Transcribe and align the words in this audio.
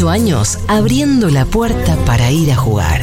18 0.00 0.08
años 0.08 0.58
abriendo 0.66 1.28
la 1.28 1.44
puerta 1.44 1.94
para 2.06 2.30
ir 2.30 2.50
a 2.52 2.56
jugar. 2.56 3.02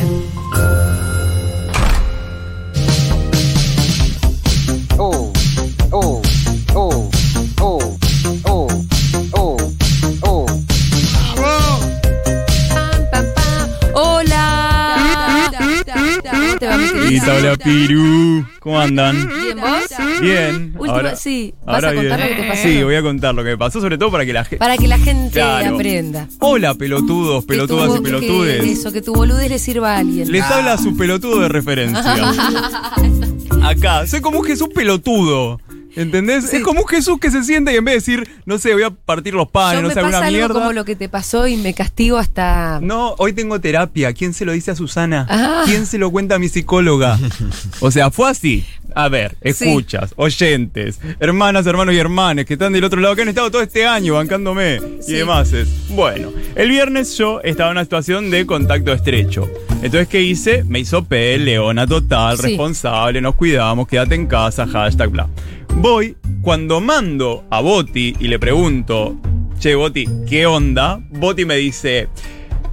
Hola 17.47 17.58
Piru. 17.63 18.45
¿Cómo 18.59 18.80
andan? 18.80 19.16
¿Bien 19.41 19.58
vos? 19.59 20.22
Bien. 20.22 20.73
Última- 20.77 21.16
sí, 21.16 21.53
¿vas 21.66 21.75
ahora 21.75 21.89
a 21.89 21.94
contar 21.95 22.17
bien. 22.17 22.30
lo 22.30 22.35
que 22.35 22.41
te 22.41 22.47
pasó? 22.49 22.61
Sí, 22.63 22.83
voy 22.83 22.95
a 22.95 23.02
contar 23.02 23.35
lo 23.35 23.44
que 23.44 23.49
me 23.52 23.58
pasó, 23.58 23.81
sobre 23.81 23.97
todo 23.97 24.11
para 24.11 24.25
que 24.25 24.33
la 24.33 24.44
gente. 24.44 24.58
Para 24.58 24.77
que 24.77 24.88
la 24.88 24.97
gente 24.97 25.31
Claro. 25.33 25.75
aprenda. 25.75 26.27
Hola, 26.39 26.73
pelotudos, 26.75 27.44
Que 27.44 27.47
pelotudas 27.49 27.88
tu- 27.89 27.97
y 27.97 28.02
pelotudes. 28.02 28.61
que 28.63 28.72
eso, 28.72 28.91
que 28.91 29.02
tu 29.02 29.13
boludez 29.13 29.49
le 29.49 29.59
sirva 29.59 29.95
a 29.95 29.97
alguien. 29.99 30.31
Les 30.31 30.44
habla 30.44 30.77
su 30.77 30.95
pelotudo 30.97 31.39
de 31.41 31.49
referencia. 31.49 32.03
Acá, 33.63 34.05
soy 34.07 34.22
como 34.22 34.39
un 34.39 34.45
Jesús 34.45 34.69
pelotudo. 34.73 35.59
¿Entendés? 35.98 36.53
Es 36.53 36.64
como 36.64 36.81
un 36.81 36.88
Jesús 36.88 37.20
que 37.20 37.31
se 37.31 37.44
sienta 37.44 37.73
y 37.73 37.76
en 37.76 37.84
vez 37.86 38.06
de 38.06 38.14
decir, 38.14 38.30
no 38.45 38.58
sé, 38.59 38.73
voy 38.73 38.84
a 38.84 38.92
partir 38.92 39.34
los 39.34 39.50
panes, 39.50 39.78
Yo 39.78 39.81
no 39.81 39.88
me 39.90 39.94
sé, 39.94 40.02
pasa 40.02 40.17
alguna 40.17 40.28
algo 40.28 40.38
mierda. 40.38 40.53
como 40.53 40.73
lo 40.73 40.86
que 40.86 40.95
te 40.95 41.09
pasó 41.09 41.48
y 41.48 41.58
me 41.58 41.73
castigo 41.73 42.17
hasta... 42.17 42.80
No, 42.81 43.16
hoy 43.17 43.34
tengo 43.34 43.59
terapia. 43.59 44.14
¿Quién 44.14 44.34
se 44.34 44.45
lo 44.45 44.52
dice 44.52 44.72
a 44.72 44.75
Susana? 44.75 45.25
Ah. 45.30 45.64
¿Quién 45.66 45.86
se 45.86 45.98
lo 45.98 46.12
cuenta 46.12 46.36
a 46.36 46.40
mi 46.40 46.50
psicóloga? 46.50 47.18
O 47.80 47.92
sea, 47.92 48.12
fue 48.12 48.30
así. 48.30 48.66
A 49.00 49.09
ver, 49.09 49.38
escuchas, 49.42 50.12
oyentes, 50.16 51.00
hermanas, 51.20 51.67
hermanos 51.67 51.94
y 51.94 52.00
hermanas 52.00 52.45
que 52.45 52.53
están 52.53 52.73
del 52.73 52.84
otro 52.84 53.00
lado, 53.00 53.16
que 53.16 53.22
han 53.22 53.28
estado 53.28 53.52
todo 53.52 53.62
este 53.62 53.86
año 53.86 54.16
bancándome 54.16 54.80
Sí. 55.02 55.12
y 55.12 55.16
demás. 55.17 55.53
es. 55.53 55.70
Bueno, 55.90 56.31
el 56.56 56.70
viernes 56.70 57.16
yo 57.16 57.40
estaba 57.44 57.70
en 57.70 57.73
una 57.78 57.84
situación 57.84 58.31
de 58.31 58.48
contacto 58.48 58.92
estrecho. 58.92 59.48
Entonces, 59.84 60.08
¿qué 60.08 60.23
hice? 60.23 60.64
Me 60.64 60.80
hizo 60.80 61.03
P, 61.06 61.38
leona 61.38 61.86
total, 61.86 62.38
Sí. 62.38 62.48
responsable, 62.48 63.22
nos 63.22 63.36
cuidamos, 63.36 63.88
quédate 63.88 64.16
en 64.16 64.25
casa, 64.25 64.66
hashtag, 64.66 65.09
bla. 65.12 65.28
Voy, 65.75 66.18
cuando 66.42 66.81
mando 66.81 67.45
a 67.52 67.62
Boti 67.62 68.16
y 68.20 68.28
le 68.28 68.40
pregunto, 68.40 69.16
che, 69.59 69.75
Boti, 69.75 70.08
¿qué 70.28 70.48
onda? 70.48 71.00
Boti 71.12 71.45
me 71.45 71.58
dice, 71.58 72.08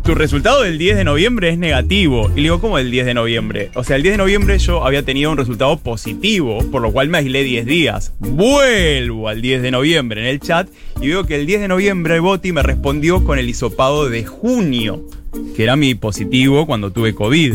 tu 0.04 0.14
resultado 0.14 0.62
del 0.62 0.76
10 0.76 0.98
de 0.98 1.04
noviembre 1.04 1.48
es 1.48 1.56
negativo. 1.56 2.30
Y 2.32 2.36
le 2.36 2.42
digo, 2.42 2.60
¿cómo 2.60 2.78
el 2.78 2.90
10 2.90 3.06
de 3.06 3.14
noviembre? 3.14 3.70
O 3.74 3.84
sea, 3.84 3.96
el 3.96 4.02
10 4.02 4.14
de 4.14 4.18
noviembre 4.18 4.58
yo 4.58 4.84
había 4.84 5.02
tenido 5.02 5.30
un 5.30 5.38
resultado 5.38 5.78
positivo, 5.78 6.58
por 6.70 6.82
lo 6.82 6.92
cual 6.92 7.08
me 7.08 7.18
aislé 7.18 7.42
10 7.42 7.64
días. 7.64 8.12
Vuelvo 8.18 9.28
al 9.28 9.40
10 9.40 9.62
de 9.62 9.70
noviembre 9.70 10.20
en 10.20 10.26
el 10.26 10.40
chat 10.40 10.68
y 11.00 11.08
veo 11.08 11.24
que 11.24 11.36
el 11.36 11.46
10 11.46 11.62
de 11.62 11.68
noviembre 11.68 12.20
Boti 12.20 12.52
me 12.52 12.62
respondió 12.62 13.24
con 13.24 13.38
el 13.38 13.48
hisopado 13.48 14.10
de 14.10 14.26
junio, 14.26 15.08
que 15.56 15.62
era 15.62 15.74
mi 15.74 15.94
positivo 15.94 16.66
cuando 16.66 16.90
tuve 16.90 17.14
COVID. 17.14 17.54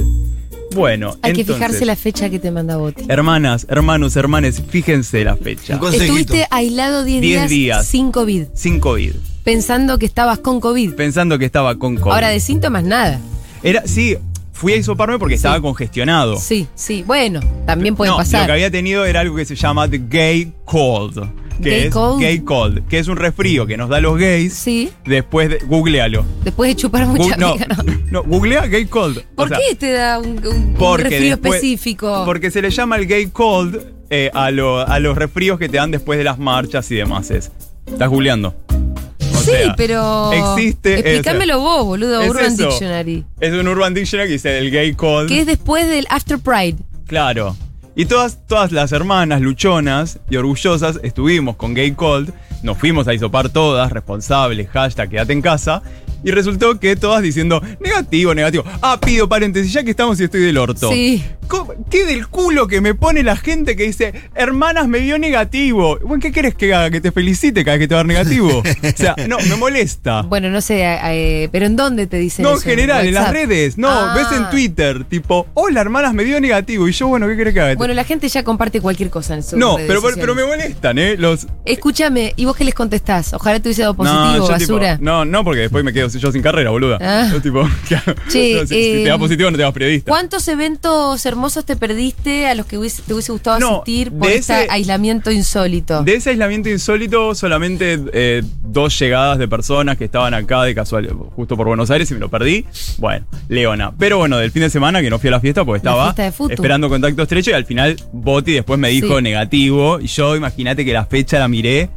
Bueno, 0.75 1.15
Hay 1.21 1.33
que 1.33 1.43
fijarse 1.45 1.85
la 1.85 1.95
fecha 1.95 2.29
que 2.29 2.39
te 2.39 2.51
manda 2.51 2.77
Boti. 2.77 3.05
Hermanas, 3.07 3.65
hermanos, 3.69 4.15
hermanes, 4.15 4.61
fíjense 4.69 5.23
la 5.23 5.35
fecha. 5.35 5.79
Estuviste 5.91 6.47
aislado 6.51 7.03
10 7.03 7.21
10 7.21 7.21
días, 7.21 7.49
días. 7.49 7.85
sin 7.87 8.11
COVID, 8.11 8.45
Sin 8.53 8.79
COVID. 8.79 9.13
pensando 9.43 9.97
que 9.97 10.05
estabas 10.05 10.39
con 10.39 10.59
COVID. 10.59 10.93
Pensando 10.93 11.39
que 11.39 11.45
estaba 11.45 11.77
con 11.77 11.95
COVID. 11.95 12.11
Ahora 12.13 12.29
de 12.29 12.39
síntomas 12.39 12.83
nada. 12.83 13.19
Era, 13.63 13.83
sí, 13.85 14.15
fui 14.53 14.73
a 14.73 14.75
hisoparme 14.75 15.17
porque 15.17 15.35
estaba 15.35 15.59
congestionado. 15.61 16.37
Sí, 16.37 16.67
sí. 16.75 17.03
Bueno, 17.05 17.39
también 17.65 17.95
puede 17.95 18.11
no, 18.11 18.17
pasar. 18.17 18.41
Lo 18.41 18.47
que 18.47 18.51
había 18.53 18.71
tenido 18.71 19.05
era 19.05 19.21
algo 19.21 19.35
que 19.35 19.45
se 19.45 19.55
llama 19.55 19.89
the 19.89 20.01
gay 20.09 20.53
cold. 20.65 21.17
Que 21.61 21.69
Gay 21.69 21.79
es 21.87 21.93
cold. 21.93 22.21
gay 22.21 22.39
cold, 22.39 22.87
que 22.87 22.99
es 22.99 23.07
un 23.07 23.17
resfrío 23.17 23.65
que 23.67 23.75
nos 23.77 23.89
da 23.89 23.99
los 23.99 24.17
gays. 24.17 24.53
Sí. 24.53 24.89
Después 25.05 25.49
de. 25.49 25.57
Googlealo. 25.59 26.25
Después 26.43 26.69
de 26.69 26.75
chupar 26.75 27.05
mucha 27.07 27.35
Gu- 27.35 27.37
no, 27.37 27.53
miga, 27.53 27.67
¿no? 27.67 27.93
no, 28.11 28.23
googlea 28.23 28.65
gay 28.67 28.85
cold. 28.85 29.17
O 29.17 29.23
¿Por 29.35 29.49
sea, 29.49 29.57
qué 29.67 29.75
te 29.75 29.91
da 29.91 30.19
un, 30.19 30.39
un- 30.39 30.47
un 30.47 30.73
Porque 30.75 31.03
resfrío 31.03 31.29
después- 31.31 31.55
específico? 31.55 32.23
Porque 32.25 32.49
se 32.51 32.61
le 32.61 32.69
llama 32.69 32.95
el 32.95 33.07
gay 33.07 33.27
cold 33.27 33.77
eh, 34.09 34.31
a, 34.33 34.51
lo- 34.51 34.79
a 34.79 34.99
los 34.99 35.17
resfríos 35.17 35.59
que 35.59 35.67
te 35.69 35.77
dan 35.77 35.91
después 35.91 36.17
de 36.17 36.23
las 36.23 36.39
marchas 36.39 36.89
y 36.91 36.95
demás. 36.95 37.29
Es. 37.31 37.51
Estás 37.85 38.07
googleando. 38.09 38.55
O 38.69 39.37
sí, 39.41 39.51
sea, 39.51 39.75
pero. 39.75 40.31
Existe. 40.31 40.95
Explícamelo 40.99 41.59
vos, 41.59 41.85
boludo. 41.85 42.21
es 42.21 42.29
Urban 42.29 42.45
eso. 42.53 42.67
Dictionary. 42.69 43.25
Es 43.39 43.53
un 43.53 43.67
Urban 43.67 43.93
Dictionary 43.93 44.29
que 44.29 44.33
dice 44.33 44.57
el 44.59 44.71
gay 44.71 44.93
cold. 44.93 45.27
Que 45.29 45.41
es 45.41 45.45
después 45.45 45.87
del 45.87 46.05
After 46.09 46.37
Pride. 46.39 46.75
Claro. 47.07 47.55
Y 47.95 48.05
todas, 48.05 48.37
todas 48.47 48.71
las 48.71 48.91
hermanas 48.91 49.41
luchonas 49.41 50.19
y 50.29 50.37
orgullosas 50.37 50.99
estuvimos 51.03 51.55
con 51.55 51.73
Gay 51.73 51.91
Cold, 51.91 52.33
nos 52.63 52.77
fuimos 52.77 53.07
a 53.07 53.13
isopar 53.13 53.49
todas, 53.49 53.91
responsables, 53.91 54.67
hashtag 54.69 55.09
quédate 55.09 55.33
en 55.33 55.41
casa, 55.41 55.81
y 56.23 56.31
resultó 56.31 56.77
que 56.81 56.97
todas 56.97 57.21
diciendo 57.21 57.61
negativo, 57.79 58.35
negativo. 58.35 58.65
Ah, 58.81 58.99
pido 59.03 59.29
paréntesis, 59.29 59.71
ya 59.71 59.83
que 59.83 59.91
estamos 59.91 60.19
y 60.19 60.25
estoy 60.25 60.41
del 60.41 60.57
orto. 60.57 60.91
Sí. 60.91 61.23
¿Cómo- 61.47 61.73
¿Qué 61.89 62.05
del 62.05 62.27
culo 62.27 62.67
que 62.67 62.79
me 62.81 62.93
pone 62.93 63.23
la 63.23 63.35
gente 63.37 63.75
que 63.77 63.83
dice, 63.83 64.13
hermanas, 64.35 64.87
me 64.89 64.99
dio 64.99 65.17
negativo? 65.17 65.97
Bueno, 66.03 66.21
¿qué 66.21 66.31
querés 66.33 66.53
que 66.55 66.71
haga? 66.75 66.91
¿Que 66.91 66.99
te 67.01 67.11
felicite 67.13 67.63
cada 67.63 67.77
vez 67.77 67.83
que 67.85 67.87
te 67.87 67.95
va 67.95 68.01
a 68.01 68.03
dar 68.03 68.07
negativo? 68.07 68.59
o 68.83 68.97
sea, 68.97 69.15
no, 69.27 69.37
me 69.39 69.55
molesta. 69.55 70.21
Bueno, 70.23 70.49
no 70.51 70.59
sé, 70.61 70.81
eh, 70.83 71.49
pero 71.51 71.65
¿en 71.65 71.75
dónde 71.77 72.05
te 72.05 72.17
dicen 72.17 72.43
No, 72.43 72.49
en 72.51 72.55
eso? 72.57 72.65
general, 72.65 73.07
en 73.07 73.13
las 73.15 73.31
redes. 73.31 73.77
No, 73.77 73.89
Ah. 73.89 74.13
ves 74.13 74.27
en 74.37 74.49
Twitter, 74.51 75.05
tipo, 75.05 75.47
hola, 75.55 75.79
hermanas, 75.81 76.13
me 76.13 76.23
dio 76.25 76.39
negativo. 76.41 76.87
Y 76.87 76.91
yo, 76.91 77.07
bueno, 77.07 77.27
¿qué 77.27 77.35
querés 77.37 77.53
que 77.53 77.61
haga? 77.61 77.75
Bueno, 77.75 77.93
la 77.95 78.03
gente 78.03 78.27
ya 78.27 78.43
comparte 78.43 78.79
cualquier 78.81 79.09
cosa 79.09 79.33
en 79.35 79.41
su 79.41 79.57
No, 79.57 79.77
pero, 79.87 80.01
pero 80.03 80.35
me 80.35 80.45
molestan, 80.45 80.99
¿eh? 80.99 81.15
Los. 81.17 81.47
Escúchame, 81.65 82.33
¿y 82.35 82.45
vos 82.49 82.57
qué 82.57 82.63
les 82.65 82.73
contestás? 82.73 83.33
Ojalá 83.33 83.59
te 83.59 83.69
hubiese 83.69 83.81
dado 83.83 83.93
positivo, 83.95 84.23
yo 84.47 84.57
tipo- 84.57 84.73
basura. 84.75 84.97
no, 85.01 85.25
no, 85.25 85.43
porque 85.43 85.61
después 85.61 85.83
me 85.83 85.93
quedo 85.93 86.07
yo 86.09 86.31
sin 86.31 86.41
carrera, 86.41 86.69
boluda. 86.71 86.97
Ah. 87.01 87.29
Yo, 87.31 87.41
tipo. 87.41 87.67
Che, 87.87 87.95
No, 88.05 88.13
si, 88.29 88.67
si 88.67 89.03
te 89.03 89.03
da 89.09 89.15
eh, 89.15 89.19
positivo 89.19 89.49
no 89.51 89.57
te 89.57 89.63
das 89.63 89.73
periodista. 89.73 90.09
¿Cuántos 90.11 90.47
eventos 90.47 91.25
hermosos 91.25 91.65
te 91.65 91.75
perdiste 91.75 92.47
a 92.47 92.55
los 92.55 92.65
que 92.65 92.77
hubiese- 92.77 93.01
te 93.03 93.13
hubiese 93.13 93.31
gustado 93.31 93.59
No, 93.59 93.69
asistir 93.81 94.11
por 94.11 94.29
este 94.29 94.53
ese- 94.63 94.67
aislamiento 94.71 95.31
insólito? 95.31 96.03
De 96.03 96.15
ese 96.15 96.31
aislamiento 96.31 96.69
insólito, 96.69 97.33
solamente 97.35 97.99
eh, 98.13 98.43
dos 98.63 98.97
llegadas 98.99 99.37
de 99.37 99.47
personas 99.47 99.97
que 99.97 100.05
estaban 100.05 100.33
acá 100.33 100.63
de 100.63 100.75
casual, 100.75 101.07
justo 101.35 101.55
por 101.57 101.67
Buenos 101.67 101.89
Aires 101.91 102.09
y 102.11 102.13
me 102.13 102.19
lo 102.19 102.29
perdí. 102.29 102.65
Bueno, 102.97 103.25
Leona. 103.47 103.91
Pero 103.97 104.17
bueno, 104.17 104.37
del 104.37 104.51
fin 104.51 104.61
de 104.63 104.69
semana 104.69 105.01
que 105.01 105.09
no 105.09 105.19
fui 105.19 105.27
a 105.29 105.31
la 105.31 105.39
fiesta 105.39 105.63
porque 105.65 105.77
estaba 105.77 106.13
fiesta 106.13 106.43
esperando 106.53 106.89
contacto 106.89 107.21
estrecho 107.23 107.51
y 107.51 107.53
al 107.53 107.65
final 107.65 107.95
Boti 108.11 108.53
después 108.53 108.79
me 108.79 108.89
dijo 108.89 109.17
Sí. 109.17 109.23
negativo. 109.23 109.99
Y 109.99 110.07
yo, 110.07 110.35
imagínate 110.35 110.85
que 110.85 110.93
la 110.93 111.05
fecha 111.05 111.39
la 111.39 111.47
miré 111.47 111.89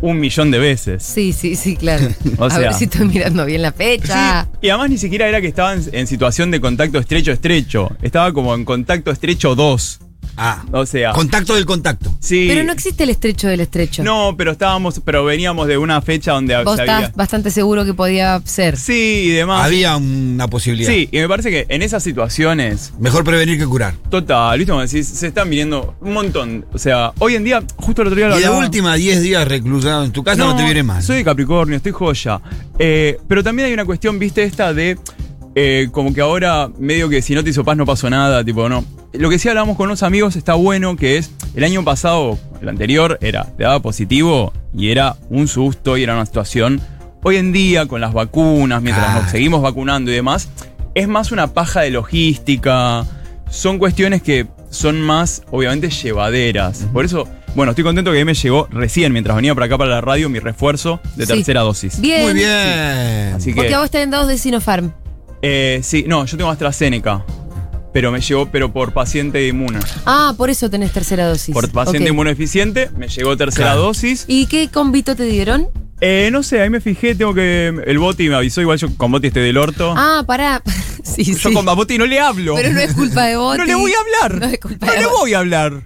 un 0.00 0.20
millón 0.20 0.50
de 0.50 0.58
veces. 0.58 1.02
Sí, 1.02 1.32
sí, 1.32 1.56
sí, 1.56 1.76
claro. 1.76 2.08
O 2.38 2.44
a 2.44 2.50
sea- 2.50 2.58
ver 2.60 2.74
si 2.74 2.84
estoy 2.84 3.06
mirando 3.06 3.44
bien 3.44 3.62
la 3.62 3.72
fecha. 3.72 4.44
Sí, 4.52 4.58
y 4.62 4.68
además 4.70 4.90
ni 4.90 4.98
siquiera 4.98 5.28
era 5.28 5.40
que 5.40 5.48
estaba 5.48 5.74
en, 5.74 6.06
situación 6.06 6.50
de 6.50 6.60
contacto 6.60 6.98
estrecho 6.98 7.32
estrecho. 7.32 7.90
Estaba 8.02 8.32
como 8.32 8.54
en 8.54 8.64
contacto 8.64 9.10
estrecho 9.10 9.54
2. 9.54 10.00
Ah, 10.38 10.62
O 10.72 10.86
sea, 10.86 11.12
contacto 11.12 11.54
del 11.54 11.66
contacto. 11.66 12.12
sí. 12.20 12.46
Pero 12.48 12.64
no 12.64 12.72
existe 12.72 13.02
el 13.04 13.10
estrecho 13.10 13.48
del 13.48 13.60
estrecho. 13.60 14.02
No, 14.04 14.34
pero 14.36 14.52
estábamos, 14.52 15.00
pero 15.04 15.24
veníamos 15.24 15.66
de 15.66 15.76
una 15.78 16.00
fecha 16.00 16.32
donde 16.32 16.56
Vos 16.62 16.76
se 16.76 16.82
estás 16.82 16.96
había- 16.96 17.12
bastante 17.16 17.50
seguro 17.50 17.84
que 17.84 17.94
podía 17.94 18.40
ser. 18.44 18.76
Sí, 18.76 19.24
y 19.26 19.28
demás. 19.30 19.64
Había 19.64 19.96
una 19.96 20.48
posibilidad. 20.48 20.90
Sí, 20.90 21.08
y 21.10 21.18
me 21.18 21.28
parece 21.28 21.50
que 21.50 21.66
en 21.68 21.82
esas 21.82 22.02
situaciones, 22.02 22.92
Mejor 22.98 23.24
prevenir 23.24 23.58
que 23.58 23.66
curar. 23.66 23.94
total, 24.10 24.58
¿viste? 24.58 24.70
Como 24.72 24.82
decís, 24.82 25.06
se 25.08 25.26
están 25.28 25.50
viniendo 25.50 25.96
un 26.00 26.12
montón. 26.12 26.64
O 26.72 26.78
sea, 26.78 27.12
hoy 27.18 27.34
en 27.34 27.44
día, 27.44 27.62
justo 27.76 28.02
el 28.02 28.08
otro 28.08 28.16
día 28.16 28.28
lo 28.28 28.34
Y 28.38 28.44
hablaba- 28.44 28.58
última 28.64 28.94
10 28.94 29.20
días 29.22 29.46
reclusado 29.48 30.04
en 30.04 30.12
tu 30.12 30.22
casa 30.22 30.38
no, 30.44 30.56
te 30.56 30.62
viene 30.64 30.82
mal. 30.82 31.02
Soy 31.02 31.16
de 31.18 31.24
Capricornio, 31.24 31.76
estoy 31.76 31.92
joya. 31.92 32.40
Eh, 32.78 33.18
pero 33.26 33.42
también 33.42 33.66
hay 33.66 33.72
una 33.74 33.84
cuestión, 33.84 34.18
viste, 34.18 34.44
esta 34.44 34.72
de 34.72 34.96
eh, 35.60 35.88
como 35.90 36.14
que 36.14 36.20
ahora 36.20 36.70
medio 36.78 37.08
que 37.08 37.20
si 37.20 37.34
no 37.34 37.42
te 37.42 37.50
hizo 37.50 37.64
paz 37.64 37.76
no 37.76 37.84
pasó 37.84 38.08
nada, 38.08 38.44
tipo, 38.44 38.68
no. 38.68 38.84
Lo 39.12 39.28
que 39.28 39.40
sí 39.40 39.48
hablamos 39.48 39.76
con 39.76 39.86
unos 39.86 40.04
amigos 40.04 40.36
está 40.36 40.54
bueno, 40.54 40.94
que 40.94 41.16
es 41.16 41.32
el 41.56 41.64
año 41.64 41.82
pasado, 41.82 42.38
el 42.62 42.68
anterior, 42.68 43.18
era, 43.20 43.44
te 43.56 43.64
daba 43.64 43.80
positivo 43.82 44.52
y 44.72 44.90
era 44.90 45.16
un 45.30 45.48
susto 45.48 45.96
y 45.96 46.04
era 46.04 46.14
una 46.14 46.26
situación. 46.26 46.80
Hoy 47.24 47.36
en 47.38 47.50
día, 47.50 47.86
con 47.86 48.00
las 48.00 48.12
vacunas, 48.12 48.80
mientras 48.82 49.20
nos 49.20 49.30
seguimos 49.32 49.60
vacunando 49.60 50.12
y 50.12 50.14
demás, 50.14 50.48
es 50.94 51.08
más 51.08 51.32
una 51.32 51.48
paja 51.52 51.80
de 51.80 51.90
logística. 51.90 53.04
Son 53.50 53.78
cuestiones 53.78 54.22
que 54.22 54.46
son 54.70 55.00
más, 55.00 55.42
obviamente, 55.50 55.90
llevaderas. 55.90 56.86
Por 56.92 57.04
eso, 57.04 57.26
bueno, 57.56 57.72
estoy 57.72 57.82
contento 57.82 58.12
que 58.12 58.18
a 58.18 58.20
mí 58.20 58.24
me 58.26 58.34
llegó 58.34 58.68
recién, 58.70 59.12
mientras 59.12 59.34
venía 59.34 59.54
para 59.54 59.66
acá 59.66 59.76
para 59.76 59.90
la 59.90 60.00
radio, 60.02 60.28
mi 60.28 60.38
refuerzo 60.38 61.00
de 61.16 61.26
Sí. 61.26 61.32
tercera 61.32 61.62
dosis. 61.62 62.00
Bien. 62.00 62.22
Muy 62.22 62.34
bien. 62.34 63.32
Así 63.34 63.52
Porque 63.52 63.70
que, 63.70 63.74
a 63.74 63.80
vos 63.80 63.90
te 63.90 63.98
dan 63.98 64.10
dos 64.12 64.28
de 64.28 64.38
Sinopharm. 64.38 64.92
Eh, 65.42 65.80
sí, 65.82 66.04
no, 66.06 66.24
yo 66.26 66.36
tengo 66.36 66.50
AstraZeneca. 66.50 67.24
Pero 67.92 68.12
me 68.12 68.20
llegó, 68.20 68.46
pero 68.50 68.70
por 68.72 68.92
paciente 68.92 69.46
inmune. 69.48 69.78
Ah, 70.04 70.34
por 70.36 70.50
eso 70.50 70.68
tenés 70.68 70.92
tercera 70.92 71.26
dosis. 71.26 71.54
Por 71.54 71.70
paciente 71.70 72.04
Ok. 72.04 72.10
inmunodeficiente, 72.10 72.90
me 72.96 73.08
llegó 73.08 73.36
tercera 73.36 73.68
Claro. 73.68 73.82
dosis. 73.82 74.24
¿Y 74.28 74.46
qué 74.46 74.68
convito 74.68 75.16
te 75.16 75.24
dieron? 75.24 75.68
Eh, 76.00 76.28
no 76.30 76.42
sé, 76.42 76.60
ahí 76.60 76.70
me 76.70 76.80
fijé, 76.80 77.14
tengo 77.14 77.34
que. 77.34 77.68
El 77.86 77.98
Boti 77.98 78.28
me 78.28 78.36
avisó, 78.36 78.60
igual 78.60 78.78
yo 78.78 78.88
con 78.96 79.10
Boti 79.10 79.28
estoy 79.28 79.42
del 79.42 79.56
orto. 79.56 79.94
Ah, 79.96 80.22
pará. 80.26 80.62
sí, 81.02 81.24
yo 81.24 81.48
sí. 81.48 81.54
con 81.54 81.64
Boti 81.64 81.98
no 81.98 82.06
le 82.06 82.20
hablo. 82.20 82.54
Pero 82.54 82.72
no 82.72 82.78
es 82.80 82.92
culpa 82.94 83.24
de 83.24 83.36
vos. 83.36 83.56
No 83.58 83.64
le 83.64 83.74
voy 83.74 83.90
a 83.92 84.00
hablar. 84.26 84.40
No 84.40 84.46
es 84.46 84.60
culpa 84.60 84.86
No 84.86 84.92
de 84.92 84.98
le 84.98 85.06
voy 85.06 85.34
a 85.34 85.38
hablar. 85.38 85.82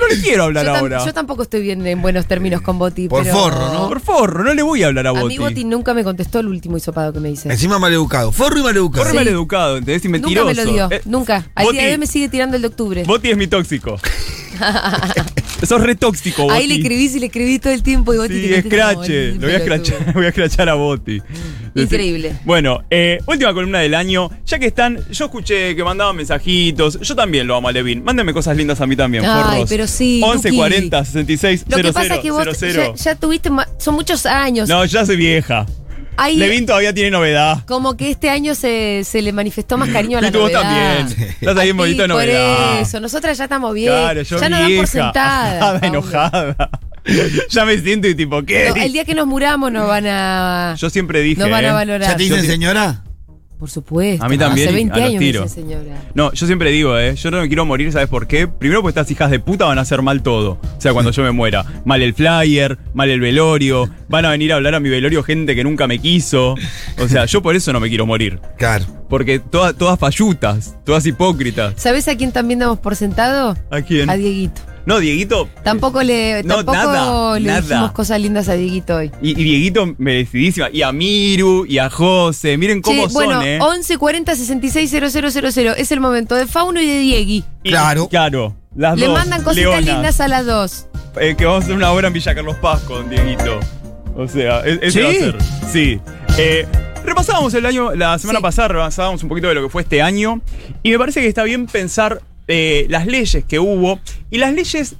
No 0.00 0.06
le 0.08 0.20
quiero 0.22 0.44
hablar 0.44 0.64
yo, 0.66 0.74
ahora. 0.76 1.04
yo 1.04 1.12
tampoco 1.12 1.42
estoy 1.42 1.60
bien 1.62 1.86
en 1.86 2.00
buenos 2.02 2.26
términos 2.26 2.60
con 2.62 2.78
Boti. 2.78 3.08
Por 3.08 3.22
pero- 3.22 3.34
forro, 3.34 3.72
¿no? 3.72 3.88
Por 3.88 4.00
forro, 4.00 4.44
no 4.44 4.54
le 4.54 4.62
voy 4.62 4.82
a 4.82 4.86
hablar 4.86 5.06
a 5.06 5.10
A 5.10 5.12
Boti. 5.12 5.28
mí 5.28 5.38
Boti 5.38 5.64
nunca 5.64 5.94
me 5.94 6.02
contestó 6.04 6.40
el 6.40 6.48
último 6.48 6.76
hisopado 6.76 7.12
que 7.12 7.20
me 7.20 7.30
hice. 7.30 7.50
Encima 7.50 7.78
maleducado. 7.78 8.32
Forro 8.32 8.58
y 8.58 8.62
maleducado. 8.62 9.04
Forro 9.04 9.10
Sí. 9.10 9.16
maleducado, 9.16 9.76
¿entendés? 9.76 10.04
Y 10.04 10.08
Nunca 10.08 10.20
mentiroso. 10.20 10.46
me 10.46 10.54
lo 10.54 10.64
dio, 10.72 10.88
Eh, 10.90 11.00
nunca. 11.04 11.46
Al 11.54 11.64
Boti, 11.66 11.76
día 11.76 11.86
de 11.86 11.92
hoy 11.92 11.98
me 11.98 12.06
sigue 12.06 12.28
tirando 12.28 12.56
el 12.56 12.62
de 12.62 12.68
octubre. 12.68 13.04
Boti 13.04 13.30
es 13.30 13.36
mi 13.36 13.46
tóxico. 13.46 13.98
Sos 15.66 15.80
re 15.82 15.94
tóxico, 15.94 16.44
Boti. 16.44 16.54
Ahí 16.54 16.66
le 16.66 16.76
escribí 16.76 17.04
y 17.04 17.18
le 17.20 17.26
escribí 17.26 17.58
todo 17.58 17.72
el 17.72 17.82
tiempo 17.82 18.14
y 18.14 18.16
Boti 18.18 18.34
Sí, 18.34 18.48
te 18.48 18.58
escrache. 18.58 19.32
Lo 19.32 19.40
voy 19.40 19.52
a 19.52 19.56
escrachar, 19.58 20.12
voy 20.14 20.24
a 20.24 20.28
escrachar 20.28 20.68
a 20.68 20.74
Boti. 20.74 21.20
Increíble. 21.74 22.34
Bueno, 22.44 22.82
eh, 22.90 23.18
última 23.26 23.52
columna 23.54 23.78
del 23.80 23.94
año. 23.94 24.30
Ya 24.46 24.58
que 24.58 24.66
están, 24.66 24.98
yo 25.10 25.26
escuché 25.26 25.76
que 25.76 25.84
mandaban 25.84 26.16
mensajitos. 26.16 26.98
Yo 27.00 27.14
también 27.14 27.46
lo 27.46 27.54
amo 27.56 27.68
a 27.68 27.72
Levin. 27.72 28.02
Mándenme 28.02 28.32
cosas 28.32 28.56
lindas 28.56 28.80
a 28.80 28.86
mí 28.86 28.96
también, 28.96 29.24
Ay, 29.24 29.52
forros. 29.52 29.68
pero 29.68 29.86
sí, 29.86 30.20
11 30.24 30.48
Luqui. 30.48 30.56
40 30.58 31.04
66 31.04 31.64
Lo 31.68 31.76
que 31.76 31.82
00, 31.82 31.92
pasa 31.92 32.14
es 32.16 32.20
que 32.20 32.30
vos 32.30 32.44
00. 32.58 32.94
ya, 32.96 33.04
ya 33.04 33.14
tuviste, 33.14 33.50
ma- 33.50 33.68
son 33.78 33.94
muchos 33.94 34.26
años. 34.26 34.68
No, 34.68 34.84
ya 34.84 35.04
soy 35.06 35.16
vieja. 35.16 35.66
Ahí, 36.16 36.36
Levin 36.36 36.66
todavía 36.66 36.92
tiene 36.92 37.10
novedad. 37.10 37.64
como 37.66 37.96
que 37.96 38.10
este 38.10 38.28
año 38.28 38.54
se, 38.54 39.02
se 39.04 39.22
le 39.22 39.32
manifestó 39.32 39.78
más 39.78 39.88
cariño 39.88 40.18
a 40.18 40.20
la 40.20 40.28
Y 40.28 40.30
tú 40.30 40.40
vos 40.40 40.52
también. 40.52 41.06
Estás 41.40 41.56
ahí 41.56 41.70
en 41.70 41.76
bonito 41.76 42.02
ti, 42.02 42.08
novedad. 42.08 42.72
Por 42.72 42.82
eso, 42.82 43.00
nosotras 43.00 43.38
ya 43.38 43.44
estamos 43.44 43.72
bien. 43.74 43.92
Claro, 43.92 44.22
yo 44.22 44.38
ya 44.38 44.48
nos 44.48 44.60
dan 44.60 44.76
por 44.76 44.86
sentada. 44.86 45.78
enojada, 45.82 46.70
ya 47.50 47.64
me 47.64 47.78
siento 47.78 48.08
y 48.08 48.14
tipo, 48.14 48.42
¿qué? 48.42 48.68
No, 48.68 48.82
el 48.82 48.92
día 48.92 49.04
que 49.04 49.14
nos 49.14 49.26
muramos 49.26 49.72
nos 49.72 49.88
van 49.88 50.06
a. 50.06 50.74
Yo 50.78 50.90
siempre 50.90 51.20
dije. 51.20 51.40
nos 51.40 51.50
van 51.50 51.64
eh, 51.64 51.68
a 51.68 51.72
valorar. 51.72 52.10
¿Ya 52.10 52.16
te 52.16 52.22
dicen 52.24 52.44
señora? 52.44 53.02
Por 53.60 53.68
supuesto. 53.68 54.24
A 54.24 54.28
mí 54.30 54.38
también, 54.38 54.68
Hace 54.68 54.72
y 54.72 54.84
20 54.84 54.94
a 54.94 54.96
los 54.96 55.08
años 55.08 55.20
dicen 55.20 55.48
señora. 55.50 56.02
No, 56.14 56.32
yo 56.32 56.46
siempre 56.46 56.70
digo, 56.70 56.98
¿eh? 56.98 57.14
Yo 57.14 57.30
no 57.30 57.42
me 57.42 57.46
quiero 57.46 57.66
morir, 57.66 57.92
¿sabes 57.92 58.08
por 58.08 58.26
qué? 58.26 58.48
Primero 58.48 58.80
porque 58.80 58.98
estas 58.98 59.10
hijas 59.10 59.30
de 59.30 59.38
puta 59.38 59.66
van 59.66 59.76
a 59.76 59.82
hacer 59.82 60.00
mal 60.00 60.22
todo. 60.22 60.52
O 60.52 60.80
sea, 60.80 60.94
cuando 60.94 61.10
yo 61.10 61.22
me 61.22 61.30
muera. 61.30 61.82
Mal 61.84 62.00
el 62.00 62.14
flyer, 62.14 62.78
mal 62.94 63.10
el 63.10 63.20
velorio. 63.20 63.90
Van 64.08 64.24
a 64.24 64.30
venir 64.30 64.54
a 64.54 64.56
hablar 64.56 64.74
a 64.74 64.80
mi 64.80 64.88
velorio 64.88 65.22
gente 65.22 65.54
que 65.54 65.62
nunca 65.62 65.86
me 65.86 65.98
quiso. 65.98 66.54
O 66.98 67.06
sea, 67.06 67.26
yo 67.26 67.42
por 67.42 67.54
eso 67.54 67.70
no 67.74 67.80
me 67.80 67.90
quiero 67.90 68.06
morir. 68.06 68.40
Claro. 68.56 68.99
Porque 69.10 69.38
todas, 69.40 69.74
todas 69.74 69.98
fallutas, 69.98 70.76
todas 70.84 71.04
hipócritas. 71.04 71.74
¿Sabes 71.76 72.08
a 72.08 72.16
quién 72.16 72.32
también 72.32 72.60
damos 72.60 72.78
por 72.78 72.96
sentado? 72.96 73.56
¿A 73.70 73.82
quién? 73.82 74.08
A 74.08 74.14
Dieguito. 74.14 74.62
No, 74.86 74.98
Dieguito. 74.98 75.46
Tampoco 75.62 76.02
le, 76.02 76.42
No, 76.44 76.56
tampoco 76.64 76.76
nada, 76.78 77.38
le 77.38 77.46
nada. 77.48 77.60
dijimos 77.60 77.92
cosas 77.92 78.18
lindas 78.20 78.48
a 78.48 78.54
Dieguito 78.54 78.96
hoy. 78.96 79.10
Y, 79.20 79.32
y 79.32 79.44
Dieguito 79.44 79.94
merecidísima. 79.98 80.70
Y 80.72 80.80
a 80.82 80.90
Miru, 80.92 81.66
y 81.66 81.76
a 81.78 81.90
José. 81.90 82.56
Miren 82.56 82.80
cómo 82.80 83.06
Che, 83.08 83.12
bueno, 83.12 83.34
son, 83.40 83.46
¿eh? 83.46 83.58
11 83.60 83.98
40 83.98 84.34
66 84.34 84.90
000. 84.90 85.74
Es 85.76 85.92
el 85.92 86.00
momento 86.00 86.34
de 86.34 86.46
Fauno 86.46 86.80
y 86.80 86.86
de 86.86 86.98
Diegui. 86.98 87.44
Claro. 87.62 88.08
Claro. 88.08 88.56
Las 88.74 88.98
Le 88.98 89.06
dos, 89.06 89.18
mandan 89.18 89.42
cositas 89.42 89.64
leonas. 89.82 89.84
lindas 89.84 90.20
a 90.20 90.28
las 90.28 90.46
dos. 90.46 90.86
Eh, 91.20 91.34
que 91.36 91.44
vamos 91.44 91.62
a 91.62 91.64
hacer 91.64 91.76
una 91.76 91.90
obra 91.90 92.06
en 92.06 92.12
Villa 92.14 92.34
Carlos 92.34 92.56
Paz 92.62 92.80
con 92.82 93.10
Dieguito. 93.10 93.60
O 94.16 94.26
sea, 94.28 94.60
e- 94.64 94.78
ese 94.82 94.90
¿Sí? 94.92 95.00
va 95.02 95.08
a 95.10 95.12
ser. 95.12 95.36
Sí. 95.72 96.00
Eh, 96.38 96.66
repasábamos 97.10 97.52
el 97.54 97.66
año, 97.66 97.94
la 97.94 98.18
semana 98.18 98.38
Sí. 98.38 98.42
pasada 98.42 98.68
repasábamos 98.68 99.22
un 99.22 99.28
poquito 99.28 99.48
de 99.48 99.54
lo 99.54 99.62
que 99.62 99.68
fue 99.68 99.82
este 99.82 100.00
año. 100.02 100.40
Y 100.82 100.90
me 100.90 100.98
parece 100.98 101.20
que 101.20 101.26
está 101.28 101.42
bien 101.44 101.66
pensar 101.66 102.22
eh, 102.48 102.86
las 102.88 103.06
leyes 103.06 103.44
que 103.44 103.58
hubo. 103.60 104.00
Y 104.30 104.38
las 104.38 104.52
leyes. 104.54 104.96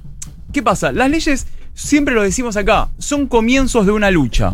¿Qué 0.53 0.61
pasa? 0.63 0.91
Las 0.91 1.09
leyes, 1.09 1.47
siempre 1.73 2.13
lo 2.15 2.21
decimos 2.23 2.55
acá, 2.57 2.89
son 2.97 3.27
comienzos 3.27 3.85
de 3.85 3.91
una 3.91 4.11
lucha. 4.11 4.53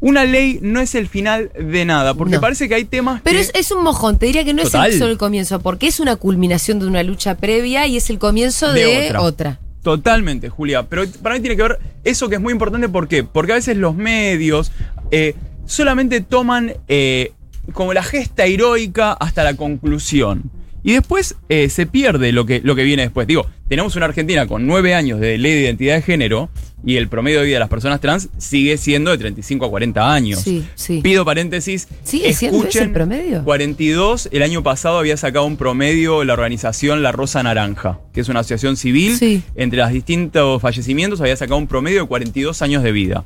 Una 0.00 0.24
ley 0.26 0.58
no 0.60 0.80
es 0.80 0.94
el 0.94 1.08
final 1.08 1.50
de 1.58 1.84
nada, 1.86 2.12
porque 2.12 2.34
No. 2.34 2.40
parece 2.42 2.68
que 2.68 2.74
hay 2.74 2.84
temas 2.84 3.22
Pero 3.24 3.36
que- 3.36 3.40
es, 3.42 3.50
es 3.54 3.70
un 3.72 3.82
mojón, 3.82 4.18
te 4.18 4.26
diría 4.26 4.44
que 4.44 4.52
no 4.52 4.62
Total. 4.62 4.88
es 4.88 4.94
el- 4.94 4.98
solo 4.98 5.12
el 5.12 5.18
comienzo, 5.18 5.60
porque 5.60 5.86
es 5.86 6.00
una 6.00 6.16
culminación 6.16 6.78
de 6.78 6.86
una 6.86 7.02
lucha 7.02 7.36
previa 7.36 7.86
y 7.86 7.96
es 7.96 8.10
el 8.10 8.18
comienzo 8.18 8.72
de, 8.74 8.84
De 8.84 9.06
otra. 9.06 9.20
otra. 9.22 9.60
Totalmente, 9.82 10.48
Julia. 10.50 10.82
Pero 10.82 11.04
para 11.22 11.36
mí 11.36 11.40
tiene 11.40 11.56
que 11.56 11.62
ver 11.62 11.78
eso 12.04 12.28
que 12.28 12.34
es 12.34 12.40
muy 12.40 12.52
importante. 12.52 12.88
¿Por 12.88 13.08
qué? 13.08 13.24
Porque 13.24 13.52
a 13.52 13.54
veces 13.54 13.76
los 13.76 13.94
medios 13.94 14.72
eh, 15.10 15.34
solamente 15.66 16.20
toman 16.20 16.74
eh, 16.88 17.32
como 17.72 17.92
la 17.92 18.02
gesta 18.02 18.46
heroica 18.46 19.12
hasta 19.12 19.44
la 19.44 19.54
conclusión. 19.54 20.50
Y 20.82 20.92
después 20.92 21.34
eh, 21.48 21.68
se 21.68 21.86
pierde 21.86 22.30
lo 22.30 22.46
que, 22.46 22.60
lo 22.62 22.76
que 22.76 22.84
viene 22.84 23.02
después. 23.02 23.26
Digo, 23.26 23.46
tenemos 23.68 23.96
una 23.96 24.06
Argentina 24.06 24.46
con 24.46 24.68
nueve 24.68 24.94
años 24.94 25.18
de 25.18 25.36
ley 25.36 25.54
de 25.54 25.62
identidad 25.62 25.96
de 25.96 26.02
género 26.02 26.48
y 26.84 26.96
el 26.98 27.08
promedio 27.08 27.40
de 27.40 27.46
vida 27.46 27.56
de 27.56 27.60
las 27.60 27.68
personas 27.68 28.00
trans 28.00 28.28
sigue 28.38 28.76
siendo 28.76 29.10
de 29.10 29.18
35 29.18 29.66
a 29.66 29.70
40 29.70 30.12
años. 30.12 30.40
Sí, 30.40 30.64
sí. 30.76 31.00
Pido 31.02 31.24
paréntesis. 31.24 31.88
¿Sigue 32.04 32.32
siendo 32.32 32.64
ese 32.64 32.84
el 32.84 32.92
promedio? 32.92 33.42
42, 33.42 34.28
el 34.30 34.42
año 34.44 34.62
pasado 34.62 35.00
había 35.00 35.16
sacado 35.16 35.46
un 35.46 35.56
promedio 35.56 36.22
la 36.22 36.34
organización 36.34 37.02
La 37.02 37.10
Rosa 37.10 37.42
Naranja, 37.42 37.98
que 38.12 38.20
es 38.20 38.28
una 38.28 38.40
asociación 38.40 38.76
civil. 38.76 39.16
Sí. 39.16 39.42
Entre 39.56 39.80
los 39.80 39.90
distintos 39.90 40.62
fallecimientos 40.62 41.20
había 41.20 41.36
sacado 41.36 41.58
un 41.58 41.66
promedio 41.66 42.02
de 42.02 42.06
42 42.06 42.62
años 42.62 42.84
de 42.84 42.92
vida. 42.92 43.24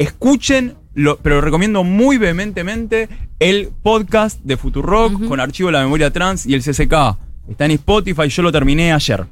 Escuchen, 0.00 0.76
lo- 0.94 1.18
pero 1.18 1.42
recomiendo 1.42 1.84
muy 1.84 2.16
vehementemente 2.16 3.10
el 3.38 3.68
podcast 3.82 4.40
de 4.42 4.56
Futurock 4.56 5.28
con 5.28 5.40
archivo 5.40 5.66
de 5.68 5.74
la 5.74 5.82
memoria 5.82 6.10
trans 6.10 6.46
y 6.46 6.54
el 6.54 6.62
CCK. 6.62 7.18
Está 7.50 7.66
en 7.66 7.72
Spotify, 7.72 8.28
yo 8.30 8.42
lo 8.42 8.50
terminé 8.50 8.94
ayer. 8.94 9.26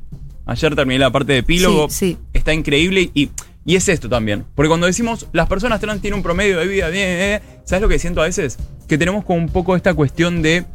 Ayer 0.45 0.77
terminé 0.77 0.99
la 0.99 1.11
parte 1.11 1.33
de 1.33 1.39
epílogo. 1.39 1.89
Sí, 1.89 1.97
sí. 2.13 2.19
Está 2.35 2.53
increíble 2.53 3.11
y, 3.15 3.31
y 3.65 3.77
es 3.77 3.89
esto 3.89 4.11
también. 4.11 4.45
Porque 4.55 4.69
cuando 4.69 4.87
decimos 4.87 5.27
las 5.33 5.49
personas 5.49 5.81
trans 5.81 6.03
tienen 6.03 6.19
un 6.19 6.23
promedio 6.23 6.59
de 6.59 6.67
vida, 6.67 6.89
bien, 6.89 7.09
eh, 7.09 7.41
¿sabes 7.65 7.81
lo 7.81 7.89
que 7.89 7.99
siento 7.99 8.21
a 8.21 8.25
veces? 8.25 8.59
Que 8.87 8.99
tenemos 8.99 9.25
como 9.25 9.39
un 9.39 9.49
poco 9.49 9.75
esta 9.75 9.95
cuestión 9.95 10.43
de 10.43 10.67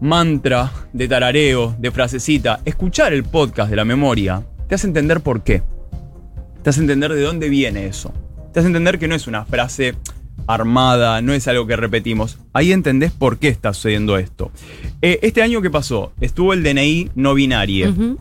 mantra, 0.00 0.70
de 0.92 1.08
tarareo, 1.08 1.74
de 1.80 1.90
frasecita. 1.90 2.60
Escuchar 2.64 3.12
el 3.12 3.24
podcast 3.24 3.70
de 3.70 3.76
la 3.76 3.84
memoria 3.84 4.44
te 4.68 4.76
hace 4.76 4.86
entender 4.86 5.20
por 5.20 5.42
qué. 5.42 5.62
Te 6.62 6.70
hace 6.70 6.80
entender 6.80 7.12
de 7.12 7.22
dónde 7.22 7.48
viene 7.48 7.86
eso. 7.86 8.12
Te 8.52 8.60
hace 8.60 8.66
entender 8.66 8.98
que 8.98 9.08
no 9.08 9.14
es 9.14 9.26
una 9.26 9.44
frase 9.44 9.94
armada, 10.46 11.20
no 11.22 11.32
es 11.32 11.46
algo 11.48 11.66
que 11.66 11.76
repetimos. 11.76 12.38
Ahí 12.52 12.72
entendés 12.72 13.12
por 13.12 13.38
qué 13.38 13.48
está 13.48 13.72
sucediendo 13.72 14.18
esto. 14.18 14.50
Eh, 15.02 15.20
este 15.22 15.42
año 15.42 15.62
que 15.62 15.70
pasó, 15.70 16.12
estuvo 16.20 16.52
el 16.52 16.62
DNI 16.62 17.10
no 17.14 17.34
binario 17.34 18.18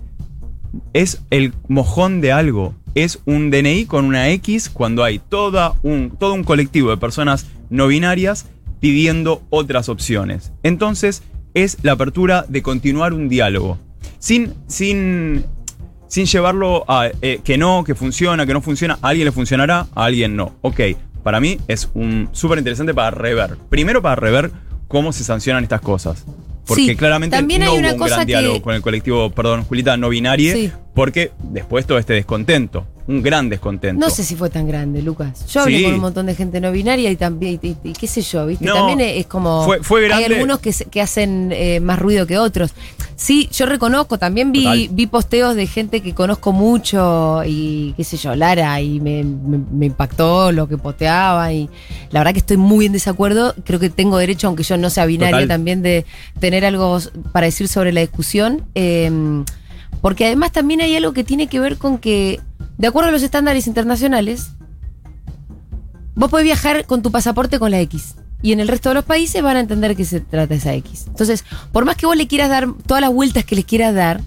es 0.94 1.22
el 1.30 1.54
mojón 1.68 2.22
de 2.22 2.32
algo. 2.32 2.76
Es 2.96 3.20
un 3.26 3.52
DNI 3.52 3.86
con 3.86 4.06
una 4.06 4.30
X 4.32 4.70
cuando 4.70 5.04
hay 5.04 5.20
toda 5.20 5.74
un, 5.84 6.12
todo 6.18 6.34
un 6.34 6.44
colectivo 6.44 6.90
de 6.90 6.98
personas 6.98 7.48
no 7.70 7.88
binarias 7.88 8.48
pidiendo 8.80 9.44
otras 9.50 9.90
opciones. 9.90 10.52
Entonces 10.64 11.24
es 11.54 11.78
la 11.84 11.94
apertura 11.94 12.46
de 12.48 12.62
continuar 12.62 13.14
un 13.14 13.30
diálogo. 13.30 13.78
Sin, 14.20 14.54
sin, 14.68 15.46
sin 16.10 16.26
llevarlo 16.26 16.84
a 16.90 17.10
eh, 17.22 17.40
que 17.44 17.58
no, 17.58 17.86
que 17.86 17.96
funciona, 17.96 18.46
que 18.46 18.54
no 18.54 18.62
funciona. 18.62 19.00
A 19.02 19.08
alguien 19.10 19.24
le 19.26 19.32
funcionará, 19.32 19.88
a 19.96 20.04
alguien 20.04 20.36
no. 20.36 20.56
Ok, 20.62 20.82
para 21.24 21.40
mí 21.40 21.58
es 21.70 21.90
un 21.94 22.28
súper 22.34 22.58
interesante 22.58 22.94
para 22.94 23.12
rever. 23.12 23.56
Primero 23.70 24.02
para 24.02 24.16
rever 24.18 24.52
cómo 24.90 25.14
se 25.14 25.24
sancionan 25.24 25.64
estas 25.64 25.80
cosas. 25.82 26.26
Porque 26.68 26.84
Sí, 26.84 26.96
claramente 26.96 27.36
también 27.38 27.62
no 27.62 27.72
hay 27.72 27.80
hubo 27.80 27.88
un 27.94 27.98
cosa 27.98 28.16
gran 28.16 28.28
que- 28.28 28.34
diálogo 28.34 28.62
con 28.62 28.76
el 28.76 28.82
colectivo, 28.82 29.30
perdón, 29.32 29.64
Julita, 29.64 29.96
no 29.98 30.10
binaria, 30.10 30.54
Sí. 30.54 30.72
porque 30.94 31.32
después 31.44 31.86
todo 31.88 31.98
este 31.98 32.14
descontento, 32.14 32.86
un 33.10 33.22
gran 33.24 33.50
descontento. 33.50 34.00
No 34.06 34.12
sé 34.12 34.24
si 34.24 34.36
fue 34.36 34.50
tan 34.50 34.68
grande, 34.68 35.02
Lucas. 35.02 35.46
Yo 35.52 35.62
hablé 35.62 35.80
Sí. 35.80 35.84
con 35.84 35.94
un 35.96 36.00
montón 36.00 36.26
de 36.28 36.36
gente 36.36 36.62
no 36.62 36.72
binaria 36.72 37.10
y 37.10 37.16
también, 37.16 37.60
y, 37.62 37.76
y 37.84 37.94
qué 37.94 38.06
sé 38.08 38.22
yo, 38.22 38.46
¿viste? 38.46 38.66
No, 38.66 38.76
también 38.76 39.00
es 39.02 39.26
como. 39.26 39.66
fue- 39.66 39.82
fue 39.84 40.02
grande. 40.04 40.26
Hay 40.26 40.32
algunos 40.34 40.60
que, 40.60 40.72
que 40.72 41.02
hacen 41.02 41.50
eh, 41.52 41.80
más 41.80 41.98
ruido 42.00 42.28
que 42.28 42.38
otros. 42.38 42.72
Sí, 43.16 43.50
yo 43.52 43.66
reconozco, 43.66 44.18
también 44.18 44.52
vi, 44.54 44.88
vi 44.94 45.06
posteos 45.08 45.54
de 45.56 45.68
gente 45.68 46.00
que 46.02 46.14
conozco 46.14 46.54
mucho 46.54 47.42
y 47.46 47.94
qué 47.98 48.04
sé 48.06 48.16
yo, 48.16 48.34
Lara, 48.36 48.80
y 48.80 49.00
me, 49.02 49.24
me- 49.26 49.58
me 49.72 49.86
impactó 49.88 50.52
lo 50.54 50.68
que 50.70 50.78
posteaba. 50.78 51.52
Y 51.52 51.70
la 52.12 52.20
verdad 52.22 52.32
que 52.34 52.40
estoy 52.40 52.58
muy 52.58 52.86
en 52.86 52.94
desacuerdo. 52.94 53.56
Creo 53.66 53.80
que 53.80 53.90
tengo 53.90 54.18
derecho, 54.20 54.48
aunque 54.48 54.64
yo 54.64 54.78
no 54.78 54.90
sea 54.90 55.06
binaria, 55.06 55.32
Total. 55.38 55.48
también 55.50 55.82
de 55.82 56.06
tener 56.40 56.64
algo 56.64 57.00
para 57.34 57.48
decir 57.48 57.68
sobre 57.68 57.92
la 57.92 58.02
discusión. 58.02 58.64
Eh, 58.76 59.44
porque 60.02 60.26
además 60.26 60.52
también 60.52 60.82
hay 60.82 60.96
algo 60.96 61.14
que 61.14 61.24
tiene 61.24 61.48
que 61.48 61.60
ver 61.60 61.78
con 61.78 61.98
que, 61.98 62.40
de 62.78 62.88
acuerdo 62.88 63.10
a 63.10 63.12
los 63.12 63.24
estándares 63.24 63.68
internacionales, 63.68 64.52
vos 66.16 66.30
podés 66.30 66.46
viajar 66.46 66.86
con 66.86 67.02
tu 67.02 67.12
pasaporte 67.12 67.60
con 67.60 67.72
la 67.72 67.80
X. 67.82 68.16
Y 68.42 68.54
en 68.54 68.62
el 68.62 68.70
resto 68.70 68.90
de 68.90 68.96
los 68.96 69.04
países 69.06 69.42
van 69.44 69.58
a 69.58 69.60
entender 69.60 69.96
que 69.96 70.06
se 70.06 70.22
trata 70.22 70.56
esa 70.56 70.74
X. 70.74 71.06
Entonces, 71.08 71.44
por 71.74 71.84
más 71.86 71.98
que 71.98 72.06
vos 72.06 72.16
le 72.16 72.28
quieras 72.28 72.50
dar 72.50 72.68
todas 72.86 73.02
las 73.02 73.12
vueltas 73.12 73.44
que 73.44 73.56
les 73.56 73.66
quieras 73.66 73.94
dar, 73.94 74.22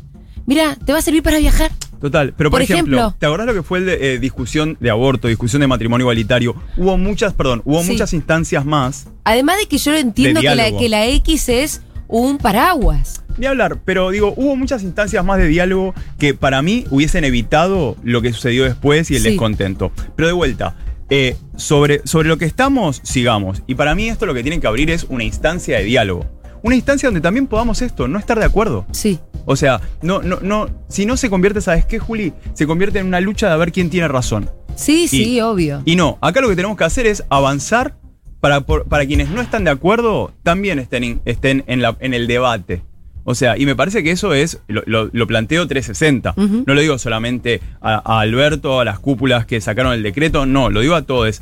mira, 0.45 0.77
te 0.85 0.93
va 0.93 0.99
a 0.99 1.03
servir 1.03 1.23
para 1.23 1.39
viajar. 1.39 1.71
Total, 2.01 2.35
pero 2.37 2.51
por, 2.51 2.59
Por 2.59 2.63
ejemplo, 2.63 2.97
ejemplo- 2.99 3.17
¿te 3.19 3.27
acordás 3.27 3.47
lo 3.47 3.55
que 3.55 3.63
fue 3.63 3.79
el 3.79 3.87
de, 3.87 4.15
eh, 4.15 4.19
discusión 4.19 4.77
de 4.81 4.91
aborto, 4.91 5.29
discusión 5.29 5.61
de 5.61 5.69
matrimonio 5.69 6.03
igualitario? 6.05 6.57
Hubo 6.77 6.99
muchas, 6.99 7.33
perdón, 7.33 7.63
hubo 7.65 7.83
Sí. 7.85 7.93
muchas 7.93 8.13
instancias 8.13 8.65
más 8.67 9.07
Además 9.25 9.57
de 9.59 9.67
que 9.67 9.79
yo 9.79 9.95
entiendo 9.95 10.43
la, 10.43 10.77
que 10.77 10.89
la 10.89 11.07
X 11.07 11.49
es 11.49 11.81
un 12.21 12.39
paraguas. 12.39 13.23
Ni 13.39 13.47
hablar, 13.47 13.79
pero 13.85 14.11
digo, 14.11 14.35
hubo 14.37 14.55
muchas 14.55 14.83
instancias 14.83 15.25
más 15.25 15.39
de 15.39 15.47
diálogo 15.49 15.95
que 16.19 16.35
para 16.35 16.61
mí 16.61 16.85
hubiesen 16.91 17.25
evitado 17.25 17.97
lo 18.05 18.21
que 18.21 18.33
sucedió 18.33 18.65
después 18.65 19.11
y 19.11 19.17
el 19.17 19.23
Sí. 19.23 19.31
descontento. 19.31 19.91
Pero 20.15 20.27
de 20.29 20.35
vuelta, 20.35 20.77
eh, 21.09 21.37
sobre, 21.57 22.03
sobre 22.07 22.29
lo 22.29 22.37
que 22.37 22.45
estamos, 22.45 23.01
sigamos. 23.03 23.63
Y 23.67 23.75
para 23.77 23.95
mí 23.95 24.09
esto 24.09 24.27
lo 24.27 24.35
que 24.35 24.43
tienen 24.43 24.61
que 24.61 24.67
abrir 24.67 24.91
es 24.91 25.05
una 25.09 25.25
instancia 25.25 25.79
de 25.79 25.85
diálogo. 25.85 26.27
una 26.65 26.77
instancia 26.77 27.09
donde 27.09 27.21
también 27.21 27.49
podamos 27.49 27.83
esto, 27.83 28.07
no 28.07 28.21
estar 28.21 28.39
de 28.39 28.45
acuerdo. 28.45 28.87
Sí. 28.93 29.19
O 29.47 29.57
sea, 29.57 29.81
no, 30.01 30.23
no, 30.23 30.39
no, 30.41 30.69
si 30.89 31.07
no 31.07 31.17
se 31.17 31.29
convierte, 31.29 31.61
¿sabes 31.61 31.85
qué, 31.87 31.99
Juli? 31.99 32.33
Se 32.55 32.69
convierte 32.69 33.01
en 33.01 33.07
una 33.07 33.21
lucha 33.21 33.51
de 33.51 33.57
ver 33.57 33.73
quién 33.73 33.91
tiene 33.91 34.07
razón. 34.07 34.49
Sí, 34.77 35.09
sí, 35.09 35.41
obvio. 35.41 35.83
Y 35.85 35.97
no, 35.97 36.19
acá 36.21 36.41
lo 36.41 36.49
que 36.49 36.55
tenemos 36.55 36.77
que 36.77 36.85
hacer 36.85 37.07
es 37.07 37.25
avanzar 37.31 37.97
para, 38.43 38.63
por- 38.63 38.85
para 38.87 39.07
quienes 39.07 39.31
no 39.31 39.41
están 39.41 39.63
de 39.63 39.71
acuerdo, 39.71 40.33
también 40.43 40.81
estén, 40.81 41.05
en- 41.05 41.21
estén 41.25 41.63
en, 41.69 41.81
la, 41.81 41.97
en 42.01 42.13
el 42.13 42.27
debate. 42.27 42.83
O 43.23 43.37
sea, 43.37 43.57
y 43.57 43.67
me 43.67 43.77
parece 43.77 44.03
que 44.03 44.11
eso 44.11 44.35
es, 44.35 44.59
lo, 44.67 44.83
lo- 44.85 45.09
lo 45.13 45.27
planteo 45.29 45.69
360. 45.69 46.35
Ujú. 46.37 46.65
No 46.67 46.75
lo 46.75 46.81
digo 46.81 46.99
solamente 46.99 47.61
a, 47.81 48.03
a 48.05 48.19
Alberto, 48.21 48.81
a 48.81 48.85
las 48.85 48.99
cúpulas 48.99 49.47
que 49.47 49.61
sacaron 49.61 49.93
el 49.93 50.03
decreto, 50.03 50.45
no, 50.45 50.71
lo 50.71 50.81
digo 50.81 50.97
a 50.97 51.03
todos. 51.03 51.41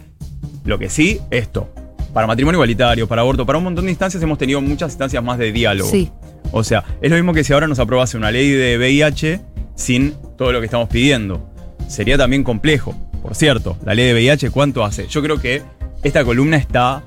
Lo 0.67 0.79
que 0.79 0.91
sí, 0.91 1.19
esto. 1.31 1.73
Para 2.13 2.27
matrimonio 2.27 2.57
igualitario, 2.59 3.09
para 3.09 3.23
aborto, 3.23 3.47
para 3.47 3.57
un 3.57 3.65
montón 3.65 3.87
de 3.87 3.93
instancias 3.93 4.23
hemos 4.23 4.37
tenido 4.37 4.61
muchas 4.61 4.93
instancias 4.93 5.25
más 5.25 5.39
de 5.39 5.53
diálogo. 5.53 5.91
Sí. 5.91 6.11
O 6.53 6.63
sea, 6.63 6.85
es 7.01 7.11
lo 7.11 7.17
mismo 7.17 7.33
que 7.33 7.45
si 7.45 7.55
ahora 7.55 7.67
nos 7.67 7.79
aprobase 7.79 8.19
una 8.19 8.31
ley 8.31 8.51
de 8.51 8.77
VIH 8.77 9.41
sin 9.75 10.15
todo 10.37 10.53
lo 10.53 10.61
que 10.61 10.67
estamos 10.67 10.91
pidiendo. 10.91 11.49
Sería 11.89 12.19
también 12.19 12.45
complejo. 12.45 12.95
Por 13.23 13.35
cierto, 13.35 13.79
la 13.87 13.95
ley 13.95 14.07
de 14.07 14.13
VIH, 14.13 14.51
¿cuánto 14.51 14.85
hace? 14.85 15.07
Yo 15.09 15.23
creo 15.23 15.41
que 15.41 15.63
esta 16.03 16.25
columna 16.25 16.57
está 16.57 17.03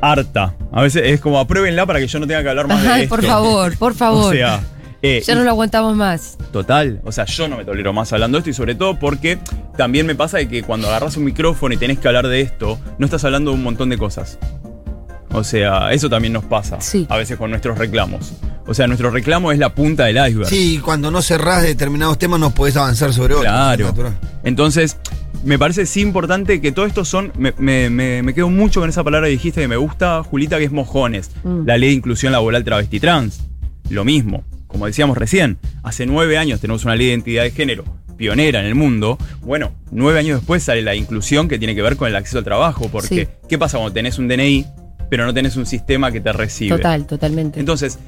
harta. 0.00 0.54
A 0.72 0.82
veces 0.82 1.02
es 1.06 1.20
como 1.20 1.38
apruébenla 1.38 1.86
para 1.86 1.98
que 2.00 2.06
yo 2.06 2.18
no 2.18 2.26
tenga 2.26 2.42
que 2.42 2.48
hablar 2.48 2.66
más 2.68 2.82
de 2.82 2.88
Ay, 2.88 3.02
esto. 3.04 3.14
por 3.16 3.24
favor, 3.24 3.76
por 3.78 3.94
favor. 3.96 4.26
O 4.26 4.36
sea, 4.36 4.60
eh, 5.02 5.22
ya 5.26 5.34
no 5.34 5.42
lo 5.44 5.50
aguantamos 5.50 5.96
más. 5.96 6.36
Total, 6.52 7.00
o 7.04 7.12
sea, 7.12 7.24
yo 7.24 7.48
no 7.48 7.56
me 7.56 7.64
tolero 7.64 7.92
más 7.92 8.12
hablando 8.12 8.36
de 8.36 8.40
esto 8.40 8.50
y 8.50 8.54
sobre 8.54 8.74
todo 8.74 8.98
porque 8.98 9.38
también 9.76 10.06
me 10.06 10.14
pasa 10.14 10.38
de 10.38 10.48
que 10.48 10.62
cuando 10.62 10.88
agarras 10.88 11.16
un 11.16 11.24
micrófono 11.24 11.74
y 11.74 11.76
tenés 11.78 11.98
que 11.98 12.08
hablar 12.08 12.26
de 12.28 12.40
esto, 12.40 12.78
no 12.98 13.04
estás 13.06 13.24
hablando 13.24 13.50
de 13.50 13.56
un 13.56 13.62
montón 13.62 13.88
de 13.88 13.98
cosas. 13.98 14.38
O 15.34 15.44
sea, 15.44 15.92
eso 15.92 16.10
también 16.10 16.32
nos 16.34 16.44
pasa 16.44 16.78
Sí. 16.80 17.06
a 17.08 17.16
veces 17.16 17.38
con 17.38 17.50
nuestros 17.50 17.78
reclamos. 17.78 18.32
O 18.66 18.74
sea, 18.74 18.86
nuestro 18.86 19.10
reclamo 19.10 19.50
es 19.50 19.58
la 19.58 19.70
punta 19.74 20.04
del 20.04 20.16
iceberg. 20.28 20.48
Sí, 20.48 20.78
cuando 20.84 21.10
no 21.10 21.20
cerrás 21.22 21.62
determinados 21.62 22.18
temas 22.18 22.38
no 22.38 22.50
podés 22.54 22.76
avanzar 22.76 23.12
sobre 23.12 23.34
otros. 23.34 23.50
Claro. 23.50 23.92
Entonces, 24.44 24.98
me 25.44 25.58
parece 25.58 25.86
sí 25.86 26.00
importante 26.00 26.60
que 26.60 26.72
todo 26.72 26.86
esto 26.86 27.04
son. 27.04 27.32
Me, 27.36 27.52
me- 27.58 27.90
me- 27.90 28.22
me 28.22 28.34
quedo 28.34 28.48
mucho 28.50 28.80
con 28.80 28.88
esa 28.88 29.02
palabra 29.04 29.26
que 29.28 29.32
dijiste 29.32 29.60
que 29.60 29.68
me 29.68 29.76
gusta, 29.76 30.22
Julita, 30.22 30.58
que 30.58 30.64
es 30.64 30.72
mojones. 30.72 31.30
Mm. 31.44 31.66
La 31.66 31.78
ley 31.78 31.90
de 31.90 31.94
inclusión 31.96 32.32
laboral 32.32 32.64
travesti 32.64 33.00
trans. 33.00 33.40
Lo 33.90 34.04
mismo. 34.04 34.44
Como 34.66 34.86
decíamos 34.86 35.18
recién, 35.18 35.58
hace 35.82 36.06
nueve 36.06 36.38
años 36.38 36.60
tenemos 36.60 36.84
una 36.84 36.96
ley 36.96 37.06
de 37.06 37.12
identidad 37.12 37.42
de 37.42 37.50
género 37.50 37.84
pionera 38.16 38.60
en 38.60 38.66
el 38.66 38.74
mundo. 38.74 39.18
Bueno, 39.42 39.72
nueve 39.90 40.18
años 40.20 40.38
después 40.40 40.62
sale 40.62 40.80
la 40.82 40.94
inclusión 40.94 41.48
que 41.48 41.58
tiene 41.58 41.74
que 41.74 41.82
ver 41.82 41.96
con 41.96 42.08
el 42.08 42.16
acceso 42.16 42.38
al 42.38 42.44
trabajo. 42.44 42.88
Porque, 42.90 43.08
Sí. 43.26 43.28
¿qué 43.48 43.58
pasa 43.58 43.78
cuando 43.78 43.92
tenés 43.92 44.18
un 44.18 44.28
DNI, 44.28 44.64
pero 45.10 45.26
no 45.26 45.34
tenés 45.34 45.56
un 45.56 45.66
sistema 45.66 46.10
que 46.12 46.20
te 46.20 46.32
recibe? 46.32 46.76
Total, 46.76 47.06
totalmente. 47.06 47.58
Entonces, 47.60 47.98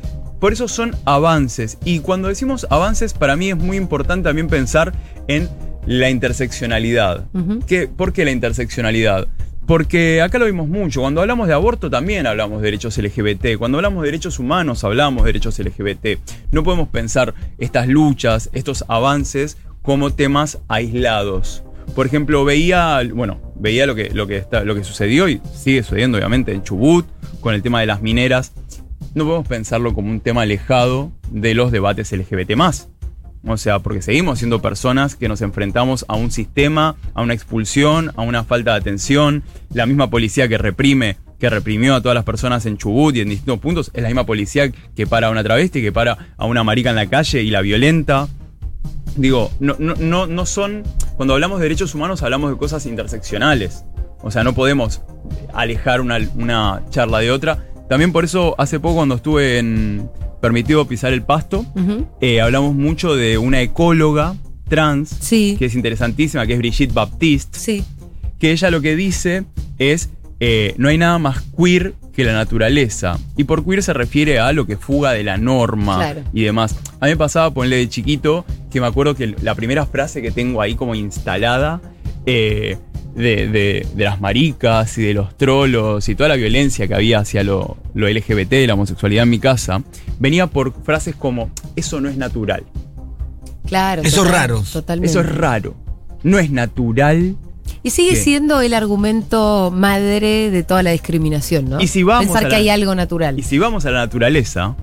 por 0.41 0.53
eso 0.53 0.69
son 0.69 0.95
avances. 1.05 1.79
Y 1.85 1.99
cuando 2.01 2.29
decimos 2.29 2.67
avances, 2.71 3.13
para 3.13 3.35
mí 3.37 3.51
es 3.51 3.57
muy 3.57 3.77
importante 3.77 4.29
también 4.29 4.47
pensar 4.49 4.93
en 5.27 5.49
la 5.87 6.11
interseccionalidad. 6.11 7.27
¿Qué- 7.67 7.89
¿Por 7.89 8.13
qué 8.13 8.25
la 8.25 8.31
interseccionalidad? 8.31 9.29
Porque 9.67 10.21
acá 10.21 10.39
lo 10.39 10.45
vimos 10.45 10.69
mucho. 10.69 11.01
Cuando 11.01 11.23
hablamos 11.23 11.49
de 11.49 11.55
aborto 11.55 11.89
también 11.89 12.27
hablamos 12.27 12.61
de 12.61 12.67
derechos 12.67 12.99
LGBT. 12.99 13.57
Cuando 13.57 13.79
hablamos 13.79 14.03
de 14.03 14.09
derechos 14.09 14.39
humanos 14.39 14.85
hablamos 14.85 15.25
de 15.25 15.29
derechos 15.29 15.59
LGBT. 15.59 16.19
No 16.51 16.63
podemos 16.63 16.89
pensar 16.89 17.33
estas 17.59 17.89
luchas, 17.89 18.51
estos 18.53 18.85
avances 18.89 19.57
como 19.81 20.13
temas 20.13 20.59
aislados. 20.69 21.63
Por 21.95 22.07
ejemplo, 22.07 22.45
veía, 22.45 23.01
bueno, 23.15 23.41
veía 23.57 23.87
lo 23.87 23.95
que, 23.95 24.11
lo 24.11 24.27
que, 24.27 24.37
está, 24.37 24.65
lo 24.65 24.75
que 24.75 24.85
sucedió 24.85 25.29
y 25.29 25.41
sigue 25.55 25.83
sucediendo 25.83 26.19
obviamente 26.19 26.53
en 26.53 26.63
Chubut 26.63 27.07
con 27.41 27.55
el 27.55 27.63
tema 27.63 27.81
de 27.81 27.87
las 27.87 28.03
mineras. 28.03 28.53
No 29.15 29.25
podemos 29.25 29.47
pensarlo 29.47 29.95
como 29.95 30.11
un 30.11 30.21
tema 30.21 30.43
alejado 30.43 31.13
de 31.31 31.55
los 31.55 31.71
debates 31.73 32.13
LGBT 32.13 32.57
o 33.47 33.57
sea, 33.57 33.81
porque 33.81 34.01
seguimos 34.03 34.39
siendo 34.39 34.63
personas 34.63 35.17
que 35.17 35.29
nos 35.29 35.43
enfrentamos 35.43 36.05
a 36.09 36.15
un 36.15 36.31
sistema, 36.31 36.97
a 37.15 37.23
una 37.23 37.35
expulsión, 37.35 38.13
a 38.17 38.23
una 38.23 38.45
falta 38.45 38.73
de 38.73 38.79
atención. 38.79 39.43
La 39.73 39.87
misma 39.87 40.09
policía 40.09 40.49
que 40.49 40.57
reprime, 40.57 41.17
que 41.39 41.51
reprimió 41.51 41.95
a 41.95 42.01
todas 42.01 42.15
las 42.15 42.25
personas 42.25 42.65
en 42.67 42.79
Chubut 42.79 43.15
y 43.17 43.21
en 43.21 43.29
distintos 43.29 43.59
puntos, 43.59 43.91
es 43.93 44.03
la 44.03 44.09
misma 44.09 44.25
policía 44.25 44.71
que 44.71 45.07
para 45.07 45.27
a 45.27 45.31
una 45.31 45.45
travesti, 45.45 45.83
que 45.83 45.93
para 45.93 46.33
a 46.37 46.47
una 46.47 46.65
marica 46.65 46.91
en 46.91 46.97
la 46.97 47.07
calle 47.07 47.43
y 47.43 47.51
la 47.51 47.61
violenta. 47.61 48.29
Digo, 49.17 49.51
no, 49.61 49.77
no, 49.79 49.95
no, 49.95 50.27
no 50.27 50.47
son. 50.47 50.83
Cuando 51.17 51.35
hablamos 51.35 51.59
de 51.59 51.65
derechos 51.65 51.95
humanos 51.95 52.23
hablamos 52.23 52.51
de 52.51 52.57
cosas 52.57 52.87
interseccionales. 52.87 53.85
O 54.23 54.31
sea, 54.31 54.43
no 54.43 54.55
podemos 54.55 55.03
alejar 55.53 56.01
una, 56.01 56.19
una 56.35 56.83
charla 56.89 57.19
de 57.19 57.31
otra. 57.31 57.67
También 57.91 58.11
por 58.11 58.25
eso, 58.25 58.55
hace 58.57 58.81
poco 58.81 58.97
cuando 58.97 59.17
estuve 59.17 59.59
en 59.59 60.09
Permitido 60.49 60.87
Pisar 60.87 61.15
el 61.15 61.23
Pasto, 61.23 61.65
eh, 62.21 62.43
hablamos 62.43 62.75
mucho 62.75 63.17
de 63.17 63.39
una 63.39 63.63
ecóloga 63.63 64.35
trans, 64.69 65.09
Sí. 65.09 65.57
que 65.59 65.65
es 65.65 65.75
interesantísima, 65.75 66.47
que 66.47 66.53
es 66.53 66.59
Brigitte 66.59 66.93
Baptiste, 66.93 67.59
Sí. 67.59 67.83
que 68.39 68.53
ella 68.53 68.71
lo 68.71 68.83
que 68.83 68.95
dice 68.95 69.45
es, 69.79 70.11
eh, 70.41 70.75
no 70.77 70.91
hay 70.91 70.99
nada 70.99 71.19
más 71.19 71.43
queer 71.57 71.95
que 72.13 72.25
la 72.25 72.35
naturaleza. 72.35 73.19
Y 73.39 73.45
por 73.45 73.65
queer 73.65 73.83
se 73.83 73.95
refiere 73.95 74.39
a 74.39 74.53
lo 74.53 74.67
que 74.67 74.77
fuga 74.77 75.13
de 75.13 75.25
la 75.25 75.39
norma 75.39 75.97
Claro. 75.97 76.21
y 76.35 76.43
demás. 76.43 76.77
A 77.01 77.07
mí 77.07 77.13
me 77.13 77.17
pasaba 77.17 77.51
ponerle 77.55 77.77
de 77.77 77.89
chiquito, 77.89 78.45
que 78.71 78.83
me 78.83 78.87
acuerdo 78.87 79.15
que 79.15 79.35
la 79.41 79.55
primera 79.55 79.87
frase 79.87 80.21
que 80.21 80.31
tengo 80.31 80.61
ahí 80.61 80.75
como 80.75 80.95
instalada, 80.95 81.81
eh, 82.27 82.77
de, 83.15 83.49
de- 83.49 83.87
de 83.95 84.05
las 84.05 84.21
maricas 84.21 84.97
y 84.99 85.03
de 85.03 85.15
los 85.15 85.37
trolos 85.37 86.09
y 86.09 86.15
toda 86.15 86.29
la 86.31 86.37
violencia 86.37 86.87
que 86.89 86.95
había 86.95 87.21
hacia 87.21 87.43
lo, 87.45 87.77
lo 87.95 88.09
LGBT, 88.09 88.67
la 88.67 88.75
homosexualidad 88.75 89.23
en 89.25 89.31
mi 89.31 89.39
casa, 89.39 89.83
venía 90.19 90.47
por 90.47 90.73
frases 90.83 91.15
como, 91.15 91.51
eso 91.77 92.01
no 92.01 92.09
es 92.09 92.17
natural. 92.17 92.65
Claro. 93.67 94.03
Eso 94.03 94.25
es 94.25 94.31
raro. 94.31 94.63
Totalmente. 94.73 95.11
Eso 95.11 95.21
es 95.21 95.35
raro. 95.35 95.75
No 96.23 96.39
es 96.39 96.51
natural. 96.51 97.37
Y 97.83 97.91
sigue 97.91 98.17
siendo 98.17 98.61
el 98.61 98.75
argumento 98.75 99.71
madre 99.75 100.51
de 100.51 100.63
toda 100.63 100.83
la 100.83 100.91
discriminación, 100.91 101.69
¿no? 101.69 101.81
Y 101.81 101.87
si 101.89 102.03
vamos 102.03 102.27
Pensar 102.27 102.47
a 102.47 102.49
que 102.49 102.57
hay 102.57 102.69
algo 102.69 102.95
natural. 102.95 103.39
Y 103.39 103.43
si 103.43 103.59
vamos 103.59 103.85
a 103.87 103.91
la 103.91 103.99
naturaleza, 104.01 104.77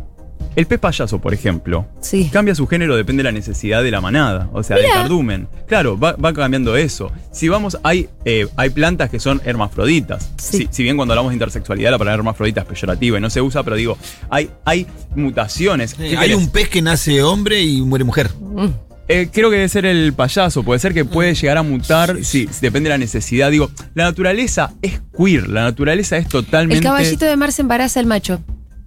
el 0.55 0.65
pez 0.65 0.79
payaso, 0.79 1.19
por 1.19 1.33
ejemplo, 1.33 1.87
Sí. 2.01 2.29
cambia 2.31 2.55
su 2.55 2.67
género 2.67 2.95
depende 2.95 3.23
de 3.23 3.29
la 3.29 3.31
necesidad 3.31 3.83
de 3.83 3.91
la 3.91 4.01
manada, 4.01 4.49
o 4.53 4.63
sea, 4.63 4.77
del 4.77 4.87
cardumen. 4.91 5.47
Claro, 5.67 5.97
va, 5.97 6.13
va 6.13 6.33
cambiando 6.33 6.75
eso. 6.75 7.11
Si 7.31 7.47
vamos, 7.49 7.77
hay, 7.83 8.09
eh, 8.25 8.47
hay 8.57 8.69
plantas 8.69 9.09
que 9.09 9.19
son 9.19 9.41
hermafroditas. 9.45 10.31
Sí. 10.37 10.57
Si, 10.57 10.67
si 10.71 10.83
bien 10.83 10.97
cuando 10.97 11.13
hablamos 11.13 11.31
de 11.31 11.35
intersexualidad 11.35 11.91
la 11.91 11.97
palabra 11.97 12.19
hermafrodita 12.19 12.61
es 12.61 12.67
peyorativa 12.67 13.17
y 13.17 13.21
no 13.21 13.29
se 13.29 13.41
usa, 13.41 13.63
pero 13.63 13.75
digo, 13.75 13.97
hay, 14.29 14.49
hay 14.65 14.87
mutaciones. 15.15 15.91
Sí, 15.91 15.97
¿Qué 15.97 16.17
hay 16.17 16.33
un 16.33 16.49
pez 16.49 16.69
que 16.69 16.81
nace 16.81 17.21
hombre 17.23 17.61
y 17.61 17.81
muere 17.81 18.03
mujer. 18.03 18.29
Mm. 18.39 18.67
Eh, 19.07 19.29
creo 19.31 19.49
que 19.49 19.57
debe 19.57 19.67
ser 19.67 19.85
el 19.85 20.13
payaso, 20.13 20.63
puede 20.63 20.79
ser 20.79 20.93
que 20.93 21.03
puede 21.03 21.33
llegar 21.35 21.57
a 21.57 21.63
mutar, 21.63 22.23
sí, 22.23 22.47
depende 22.61 22.87
de 22.89 22.93
la 22.93 22.97
necesidad. 22.97 23.51
Digo, 23.51 23.69
la 23.93 24.05
naturaleza 24.05 24.73
es 24.81 25.01
queer, 25.17 25.49
la 25.49 25.63
naturaleza 25.63 26.15
es 26.15 26.29
totalmente... 26.29 26.77
El 26.77 26.83
caballito 26.83 27.25
de 27.25 27.35
mar 27.35 27.51
se 27.51 27.61
embaraza 27.61 27.99
el 27.99 28.05
macho. 28.05 28.39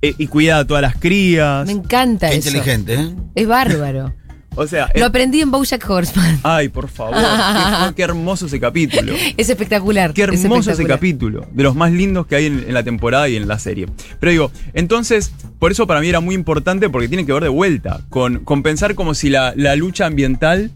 Eh, 0.09 0.15
y 0.19 0.27
cuida 0.27 0.59
a 0.59 0.67
todas 0.67 0.83
las 0.83 0.97
crías. 0.97 1.67
Me 1.67 1.73
encanta 1.73 2.31
Qué 2.31 2.37
eso. 2.37 2.49
inteligente, 2.49 2.95
¿eh? 2.95 3.15
Es 3.35 3.47
bárbaro. 3.47 4.13
O 4.57 4.69
sea, 4.69 4.85
Lo 4.95 5.01
es- 5.01 5.07
aprendí 5.09 5.41
en 5.41 5.51
Bojack 5.51 5.91
Horseman. 5.91 6.39
ay, 6.45 6.69
por 6.69 6.87
favor, 6.89 7.17
qué, 7.17 7.95
qué 7.97 8.03
hermoso 8.05 8.47
ese 8.47 8.61
capítulo. 8.61 9.13
Es 9.37 9.51
espectacular. 9.51 10.13
Qué 10.15 10.23
es 10.23 10.45
hermoso 10.45 10.71
ese 10.71 10.85
capítulo, 10.87 11.45
de 11.53 11.65
los 11.65 11.75
más 11.75 11.91
lindos 11.91 12.29
que 12.29 12.37
hay 12.37 12.47
en, 12.47 12.61
en 12.69 12.73
la 12.73 12.85
temporada 12.85 13.29
y 13.29 13.35
en 13.35 13.49
la 13.49 13.59
serie. 13.59 13.89
Pero 14.21 14.31
digo, 14.31 14.53
entonces, 14.73 15.33
por 15.59 15.73
eso 15.73 15.89
para 15.89 16.01
mí 16.01 16.09
era 16.09 16.21
muy 16.21 16.37
importante 16.37 16.89
porque 16.89 17.09
tiene 17.09 17.27
que 17.27 17.33
ver 17.33 17.43
de 17.43 17.49
vuelta, 17.49 18.03
con, 18.11 18.45
con 18.45 18.63
pensar 18.63 18.95
como 18.95 19.15
si 19.15 19.29
la, 19.29 19.55
la 19.57 19.75
lucha 19.75 20.07
ambiental 20.07 20.71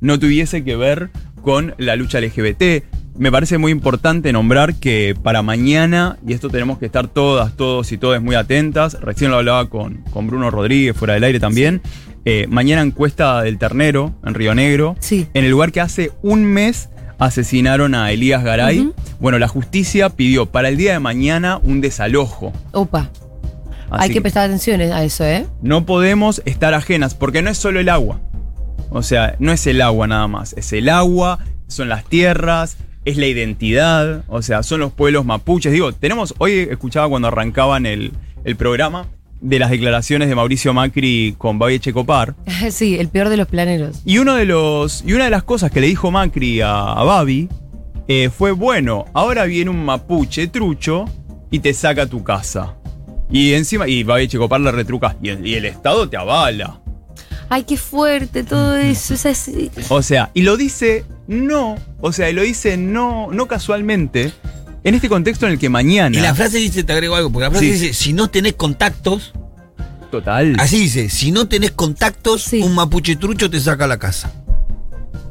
no 0.00 0.16
tuviese 0.20 0.62
que 0.62 0.76
ver 0.76 1.10
con 1.42 1.74
la 1.76 1.96
lucha 1.96 2.20
LGBT. 2.20 2.84
Me 3.16 3.30
parece 3.30 3.58
muy 3.58 3.70
importante 3.70 4.32
nombrar 4.32 4.74
que 4.74 5.14
para 5.22 5.40
mañana, 5.42 6.16
y 6.26 6.32
esto 6.32 6.50
tenemos 6.50 6.78
que 6.78 6.86
estar 6.86 7.06
todas, 7.06 7.56
todos 7.56 7.92
y 7.92 7.98
todas 7.98 8.20
muy 8.20 8.34
atentas, 8.34 8.98
recién 9.00 9.30
lo 9.30 9.36
hablaba 9.36 9.68
con, 9.70 9.98
con 10.10 10.26
Bruno 10.26 10.50
Rodríguez 10.50 10.96
fuera 10.96 11.14
del 11.14 11.22
aire 11.22 11.38
también, 11.38 11.80
eh, 12.24 12.46
mañana 12.48 12.82
encuesta 12.82 13.42
del 13.42 13.58
ternero 13.58 14.12
en 14.24 14.34
Río 14.34 14.54
Negro, 14.54 14.96
Sí. 14.98 15.28
en 15.32 15.44
el 15.44 15.50
lugar 15.52 15.70
que 15.70 15.80
hace 15.80 16.10
un 16.22 16.44
mes 16.44 16.88
asesinaron 17.20 17.94
a 17.94 18.10
Elías 18.10 18.42
Garay. 18.42 18.80
Ujú. 18.80 18.94
Bueno, 19.20 19.38
la 19.38 19.46
justicia 19.46 20.10
pidió 20.10 20.46
para 20.46 20.68
el 20.68 20.76
día 20.76 20.92
de 20.94 20.98
mañana 20.98 21.58
un 21.62 21.80
desalojo. 21.80 22.52
Opa. 22.72 23.10
Así 23.90 24.08
Hay 24.08 24.10
que 24.10 24.20
prestar 24.22 24.46
atención 24.46 24.80
a 24.80 25.04
eso, 25.04 25.24
¿eh? 25.24 25.46
no 25.62 25.86
podemos 25.86 26.42
estar 26.46 26.74
ajenas, 26.74 27.14
porque 27.14 27.42
no 27.42 27.50
es 27.50 27.58
solo 27.58 27.78
el 27.78 27.88
agua. 27.90 28.18
O 28.90 29.02
sea, 29.02 29.36
no 29.38 29.52
es 29.52 29.64
el 29.68 29.80
agua 29.82 30.08
nada 30.08 30.26
más. 30.26 30.52
Es 30.54 30.72
el 30.72 30.88
agua, 30.88 31.38
son 31.68 31.88
las 31.88 32.04
tierras, 32.04 32.76
es 33.04 33.16
la 33.16 33.26
identidad, 33.26 34.24
o 34.28 34.42
sea, 34.42 34.62
son 34.62 34.80
los 34.80 34.92
pueblos 34.92 35.24
mapuches. 35.24 35.72
Digo, 35.72 35.92
tenemos, 35.92 36.34
hoy 36.38 36.52
escuchaba 36.70 37.08
cuando 37.08 37.28
arrancaban 37.28 37.86
el, 37.86 38.12
el 38.44 38.56
programa 38.56 39.06
de 39.40 39.58
las 39.58 39.70
declaraciones 39.70 40.28
de 40.28 40.34
Mauricio 40.34 40.72
Macri 40.72 41.34
con 41.36 41.58
Babi 41.58 41.78
Checopar. 41.78 42.34
sí, 42.70 42.96
el 42.98 43.08
peor 43.08 43.28
de 43.28 43.36
los 43.36 43.48
planeros. 43.48 44.00
Y 44.04 44.18
uno 44.18 44.34
de 44.34 44.46
los. 44.46 45.04
Y 45.06 45.12
una 45.12 45.24
de 45.24 45.30
las 45.30 45.44
cosas 45.44 45.70
que 45.70 45.80
le 45.80 45.86
dijo 45.86 46.10
Macri 46.10 46.60
a, 46.62 46.92
a 46.92 47.04
Babi 47.04 47.48
eh, 48.08 48.30
fue: 48.30 48.52
bueno, 48.52 49.04
ahora 49.12 49.44
viene 49.44 49.70
un 49.70 49.84
mapuche 49.84 50.46
trucho 50.48 51.04
y 51.50 51.60
te 51.60 51.74
saca 51.74 52.06
tu 52.06 52.24
casa. 52.24 52.76
Y 53.30 53.54
encima, 53.54 53.88
y 53.88 54.08
a 54.08 54.26
Checopar 54.28 54.60
le 54.60 54.70
retruca, 54.70 55.16
y 55.22 55.30
el, 55.30 55.46
y 55.46 55.54
el 55.54 55.64
Estado 55.64 56.08
te 56.08 56.16
avala. 56.16 56.80
Ay, 57.48 57.64
qué 57.64 57.76
fuerte 57.76 58.42
todo 58.44 58.76
eso. 58.76 59.14
O 59.88 60.02
sea, 60.02 60.30
y 60.34 60.42
lo 60.42 60.56
dice 60.56 61.04
no, 61.26 61.76
o 62.00 62.12
sea, 62.12 62.30
y 62.30 62.32
lo 62.32 62.42
dice 62.42 62.76
no, 62.76 63.28
no 63.30 63.46
casualmente, 63.48 64.32
en 64.82 64.94
este 64.94 65.08
contexto 65.08 65.46
en 65.46 65.52
el 65.52 65.58
que 65.58 65.68
mañana. 65.68 66.16
Y 66.16 66.20
la 66.20 66.34
frase 66.34 66.58
dice, 66.58 66.82
te 66.84 66.92
agrego 66.92 67.14
algo, 67.16 67.30
porque 67.30 67.44
la 67.44 67.50
frase 67.50 67.66
Sí. 67.66 67.72
dice, 67.72 67.94
si 67.94 68.12
no 68.12 68.28
tenés 68.28 68.54
contactos, 68.54 69.32
Total. 70.10 70.54
así 70.58 70.78
dice, 70.78 71.08
si 71.10 71.32
no 71.32 71.48
tenés 71.48 71.70
contactos, 71.72 72.42
Sí. 72.42 72.60
un 72.62 72.74
mapuche 72.74 73.16
trucho 73.16 73.48
te 73.50 73.58
saca 73.60 73.84
a 73.84 73.88
la 73.88 73.98
casa. 73.98 74.32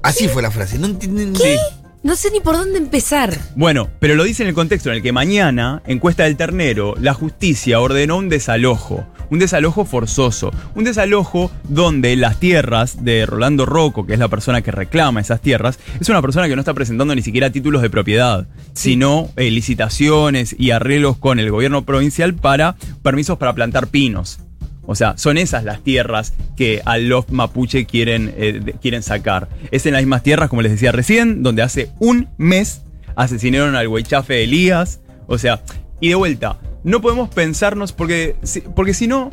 Así 0.01 0.27
fue 0.27 0.41
la 0.41 0.51
frase. 0.51 0.77
No 0.79 0.87
entienden. 0.87 1.35
Sí. 1.35 1.55
No 2.03 2.17
sé 2.17 2.31
ni 2.31 2.41
por 2.41 2.57
dónde 2.57 2.79
empezar. 2.79 3.33
Bueno, 3.55 3.89
pero 3.99 4.15
lo 4.15 4.25
dice 4.25 4.43
en 4.43 4.49
el 4.49 4.55
contexto 4.55 4.89
en 4.89 4.97
el 4.97 5.01
que 5.01 5.13
mañana, 5.13 5.81
en 5.87 5.99
Cuesta 5.99 6.23
del 6.23 6.35
Ternero, 6.35 6.95
la 6.99 7.13
justicia 7.13 7.79
ordenó 7.79 8.17
un 8.17 8.27
desalojo. 8.27 9.05
Un 9.29 9.39
desalojo 9.39 9.85
forzoso. 9.85 10.51
Un 10.75 10.83
desalojo 10.83 11.49
donde 11.69 12.17
las 12.17 12.41
tierras 12.41 13.05
de 13.05 13.25
Rolando 13.25 13.65
Rocco, 13.65 14.05
que 14.05 14.11
es 14.13 14.19
la 14.19 14.27
persona 14.27 14.61
que 14.61 14.71
reclama 14.71 15.21
esas 15.21 15.39
tierras, 15.39 15.79
es 15.97 16.09
una 16.09 16.21
persona 16.21 16.49
que 16.49 16.55
no 16.55 16.61
está 16.61 16.73
presentando 16.73 17.15
ni 17.15 17.21
siquiera 17.21 17.51
títulos 17.51 17.81
de 17.81 17.89
propiedad, 17.89 18.47
sino 18.73 19.29
eh, 19.37 19.49
licitaciones 19.49 20.57
y 20.59 20.71
arreglos 20.71 21.17
con 21.17 21.39
el 21.39 21.51
gobierno 21.51 21.85
provincial 21.85 22.33
para 22.33 22.75
permisos 23.01 23.37
para 23.37 23.53
plantar 23.53 23.87
pinos. 23.87 24.39
O 24.85 24.95
sea, 24.95 25.17
son 25.17 25.37
esas 25.37 25.63
las 25.63 25.81
tierras 25.81 26.33
que 26.57 26.81
a 26.85 26.97
los 26.97 27.29
mapuche 27.31 27.85
quieren, 27.85 28.33
eh, 28.37 28.73
quieren 28.81 29.01
sacar. 29.03 29.47
Es 29.71 29.85
en 29.85 29.93
las 29.93 30.01
mismas 30.01 30.23
tierras, 30.23 30.49
como 30.49 30.61
les 30.61 30.71
decía 30.73 30.91
recién, 30.91 31.41
donde 31.43 31.61
hace 31.61 31.89
un 31.99 32.27
mes 32.37 32.81
asesinaron 33.15 33.75
al 33.75 33.87
Huaychafe 33.87 34.43
Elías. 34.43 34.99
O 35.27 35.37
sea, 35.37 35.61
y 36.01 36.09
de 36.09 36.15
vuelta, 36.15 36.59
no 36.83 37.01
podemos 37.01 37.29
pensarnos, 37.29 37.93
porque, 37.93 38.35
si- 38.43 38.59
porque 38.61 38.93
si 38.93 39.07
no, 39.07 39.31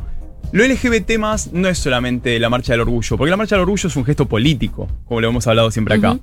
lo 0.52 0.64
LGBT 0.64 1.18
más 1.18 1.52
no 1.52 1.68
es 1.68 1.78
solamente 1.78 2.38
la 2.38 2.48
marcha 2.48 2.72
del 2.72 2.80
orgullo, 2.82 3.16
porque 3.16 3.30
la 3.30 3.36
marcha 3.36 3.56
del 3.56 3.62
orgullo 3.62 3.88
es 3.88 3.96
un 3.96 4.04
gesto 4.04 4.26
político, 4.26 4.86
como 5.06 5.20
lo 5.20 5.28
hemos 5.28 5.46
hablado 5.48 5.70
siempre 5.72 5.96
acá. 5.96 6.18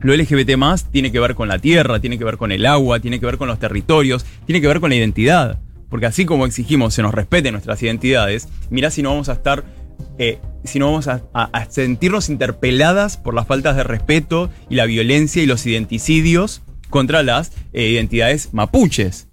Lo 0.00 0.14
LGBT 0.14 0.56
más 0.56 0.90
tiene 0.90 1.10
que 1.12 1.20
ver 1.20 1.34
con 1.34 1.48
la 1.48 1.58
tierra, 1.58 2.00
tiene 2.00 2.18
que 2.18 2.24
ver 2.24 2.36
con 2.36 2.52
el 2.52 2.64
agua, 2.66 3.00
tiene 3.00 3.18
que 3.20 3.26
ver 3.26 3.38
con 3.38 3.48
los 3.48 3.58
territorios, 3.58 4.24
tiene 4.46 4.60
que 4.60 4.68
ver 4.68 4.80
con 4.80 4.90
la 4.90 4.96
identidad. 4.96 5.58
Porque 5.88 6.06
así 6.06 6.24
como 6.24 6.46
exigimos 6.46 6.94
se 6.94 7.02
nos 7.02 7.14
respeten 7.14 7.52
nuestras 7.52 7.82
identidades, 7.82 8.48
mirá 8.70 8.90
si 8.90 9.02
no 9.02 9.10
vamos 9.10 9.28
a 9.28 9.32
estar, 9.34 9.64
eh, 10.18 10.38
si 10.64 10.78
no 10.78 10.86
vamos 10.86 11.06
a, 11.08 11.22
a- 11.32 11.44
a 11.52 11.70
sentirnos 11.70 12.28
interpeladas 12.28 13.16
por 13.16 13.34
las 13.34 13.46
faltas 13.46 13.76
de 13.76 13.84
respeto 13.84 14.50
y 14.68 14.74
la 14.74 14.86
violencia 14.86 15.42
y 15.42 15.46
los 15.46 15.64
identicidios 15.66 16.62
contra 16.90 17.22
las 17.22 17.52
eh, 17.72 17.88
identidades 17.88 18.52
mapuches. 18.52 19.28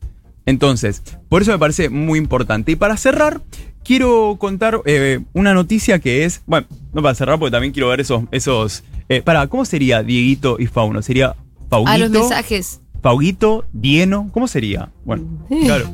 Entonces, 0.45 1.01
por 1.29 1.41
eso 1.41 1.51
me 1.51 1.59
parece 1.59 1.89
muy 1.89 2.19
importante. 2.19 2.71
Y 2.73 2.75
para 2.75 2.97
cerrar, 2.97 3.41
quiero 3.83 4.35
contar 4.39 4.81
eh, 4.85 5.21
una 5.33 5.53
noticia 5.53 5.99
que 5.99 6.25
es, 6.25 6.41
bueno, 6.45 6.67
no 6.93 7.01
para 7.01 7.15
cerrar 7.15 7.39
porque 7.39 7.51
también 7.51 7.73
quiero 7.73 7.87
ver 7.89 8.01
esos, 8.01 8.23
esos, 8.31 8.83
eh, 9.09 9.21
para, 9.21 9.47
¿cómo 9.47 9.65
sería 9.65 10.03
Dieguito 10.03 10.57
y 10.59 10.67
Fauno? 10.67 11.01
¿Sería 11.01 11.35
Fauguito? 11.69 11.91
A 11.91 11.97
los 11.97 12.09
mensajes. 12.11 12.81
Fauguito, 13.01 13.65
Dieno, 13.73 14.29
¿cómo 14.33 14.47
sería? 14.47 14.89
Bueno, 15.05 15.23
claro. 15.65 15.89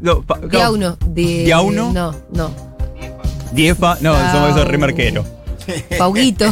No, 0.00 0.22
claro. 0.22 0.48
Diauno. 0.48 0.96
De, 1.06 1.44
Diauno. 1.44 1.92
No, 1.92 2.14
no. 2.32 2.50
Diefa, 3.52 3.96
no, 4.00 4.14
somos 4.32 4.50
esos 4.50 4.66
remarqueros. 4.66 5.26
Pauguito. 5.96 6.44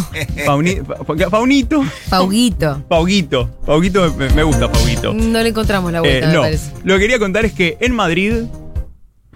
Fauni- 0.46 0.81
fa- 0.87 1.28
Faunito, 1.31 1.85
Pauguito. 2.09 2.83
Pauguito, 2.88 3.50
Pauguito 3.66 4.14
me, 4.14 4.31
me 4.31 4.42
gusta 4.42 4.70
Pauguito. 4.72 5.12
No 5.12 5.42
le 5.42 5.50
encontramos 5.50 5.92
la 5.92 5.98
Eh, 5.98 6.00
vuelta, 6.00 6.26
me 6.28 6.33
no, 6.35 6.40
parece. 6.42 6.70
lo 6.85 6.94
que 6.94 7.00
quería 7.00 7.18
contar 7.18 7.44
es 7.44 7.52
que 7.52 7.76
en 7.81 7.94
Madrid 7.94 8.44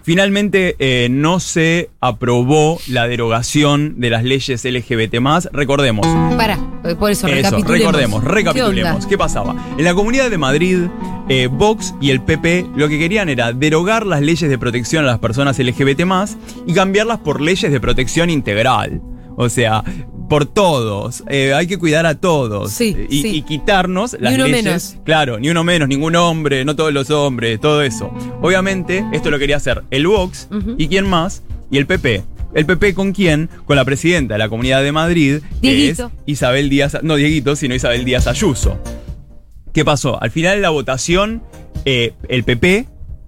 finalmente 0.07 0.77
eh, 0.79 1.09
no 1.11 1.41
se 1.41 1.89
aprobó 1.99 2.79
la 2.87 3.09
derogación 3.09 3.99
de 3.99 4.09
las 4.09 4.23
leyes 4.23 4.63
LGBT+. 4.63 5.17
Recordemos, 5.51 6.07
Para, 6.37 6.57
por 6.97 7.11
eso, 7.11 7.27
eso, 7.27 7.57
recordemos, 7.57 8.23
¿Qué 8.23 8.29
recapitulemos. 8.29 9.05
¿Qué, 9.05 9.17
pasaba? 9.17 9.53
En 9.77 9.83
la 9.83 9.93
Comunidad 9.93 10.29
de 10.29 10.37
Madrid, 10.37 10.77
eh, 11.27 11.49
Vox 11.51 11.93
y 11.99 12.11
el 12.11 12.21
PP 12.21 12.67
lo 12.77 12.87
que 12.87 12.97
querían 12.97 13.27
era 13.27 13.51
derogar 13.51 14.05
las 14.05 14.21
leyes 14.21 14.49
de 14.49 14.57
protección 14.57 15.03
a 15.03 15.07
las 15.07 15.19
personas 15.19 15.59
LGBT 15.59 16.05
y 16.65 16.73
cambiarlas 16.73 17.17
por 17.17 17.41
leyes 17.41 17.69
de 17.69 17.79
protección 17.81 18.29
integral. 18.29 19.01
O 19.35 19.49
sea, 19.49 19.83
por 20.29 20.45
todos. 20.45 21.23
Eh, 21.29 21.53
hay 21.53 21.67
que 21.67 21.77
cuidar 21.77 22.05
a 22.05 22.15
todos. 22.15 22.71
Sí, 22.71 22.95
y, 23.09 23.21
sí. 23.21 23.27
y 23.37 23.41
quitarnos 23.43 24.15
las 24.19 24.33
uno 24.33 24.47
leyes. 24.47 24.63
menos. 24.63 24.95
Claro, 25.03 25.39
ni 25.39 25.49
uno 25.49 25.63
menos, 25.63 25.87
ningún 25.87 26.15
hombre, 26.15 26.65
no 26.65 26.75
todos 26.75 26.93
los 26.93 27.09
hombres, 27.09 27.59
todo 27.59 27.81
eso. 27.81 28.11
Obviamente, 28.41 29.05
esto 29.13 29.31
lo 29.31 29.39
quería 29.39 29.57
hacer 29.57 29.83
el 29.91 30.07
Vox 30.07 30.47
y 30.77 30.87
quién 30.87 31.05
más, 31.07 31.43
y 31.71 31.77
el 31.77 31.85
PP. 31.85 32.23
¿El 32.53 32.65
PP 32.65 32.93
con 32.93 33.11
quién? 33.11 33.49
Con 33.65 33.75
la 33.75 33.85
presidenta 33.85 34.35
de 34.35 34.39
la 34.39 34.49
Comunidad 34.49 34.81
de 34.81 34.91
Madrid, 34.91 35.39
que 35.61 35.89
es. 35.89 36.01
Isabel 36.25 36.69
Díaz, 36.69 36.97
no 37.03 37.15
Dieguito, 37.15 37.55
sino 37.55 37.75
Isabel 37.75 38.05
Díaz 38.05 38.27
Ayuso. 38.27 38.79
¿Qué 39.73 39.85
pasó? 39.85 40.21
Al 40.21 40.31
final 40.31 40.55
de 40.55 40.61
la 40.61 40.69
votación, 40.69 41.43
eh, 41.85 42.13
el 42.29 42.43
PP 42.43 42.87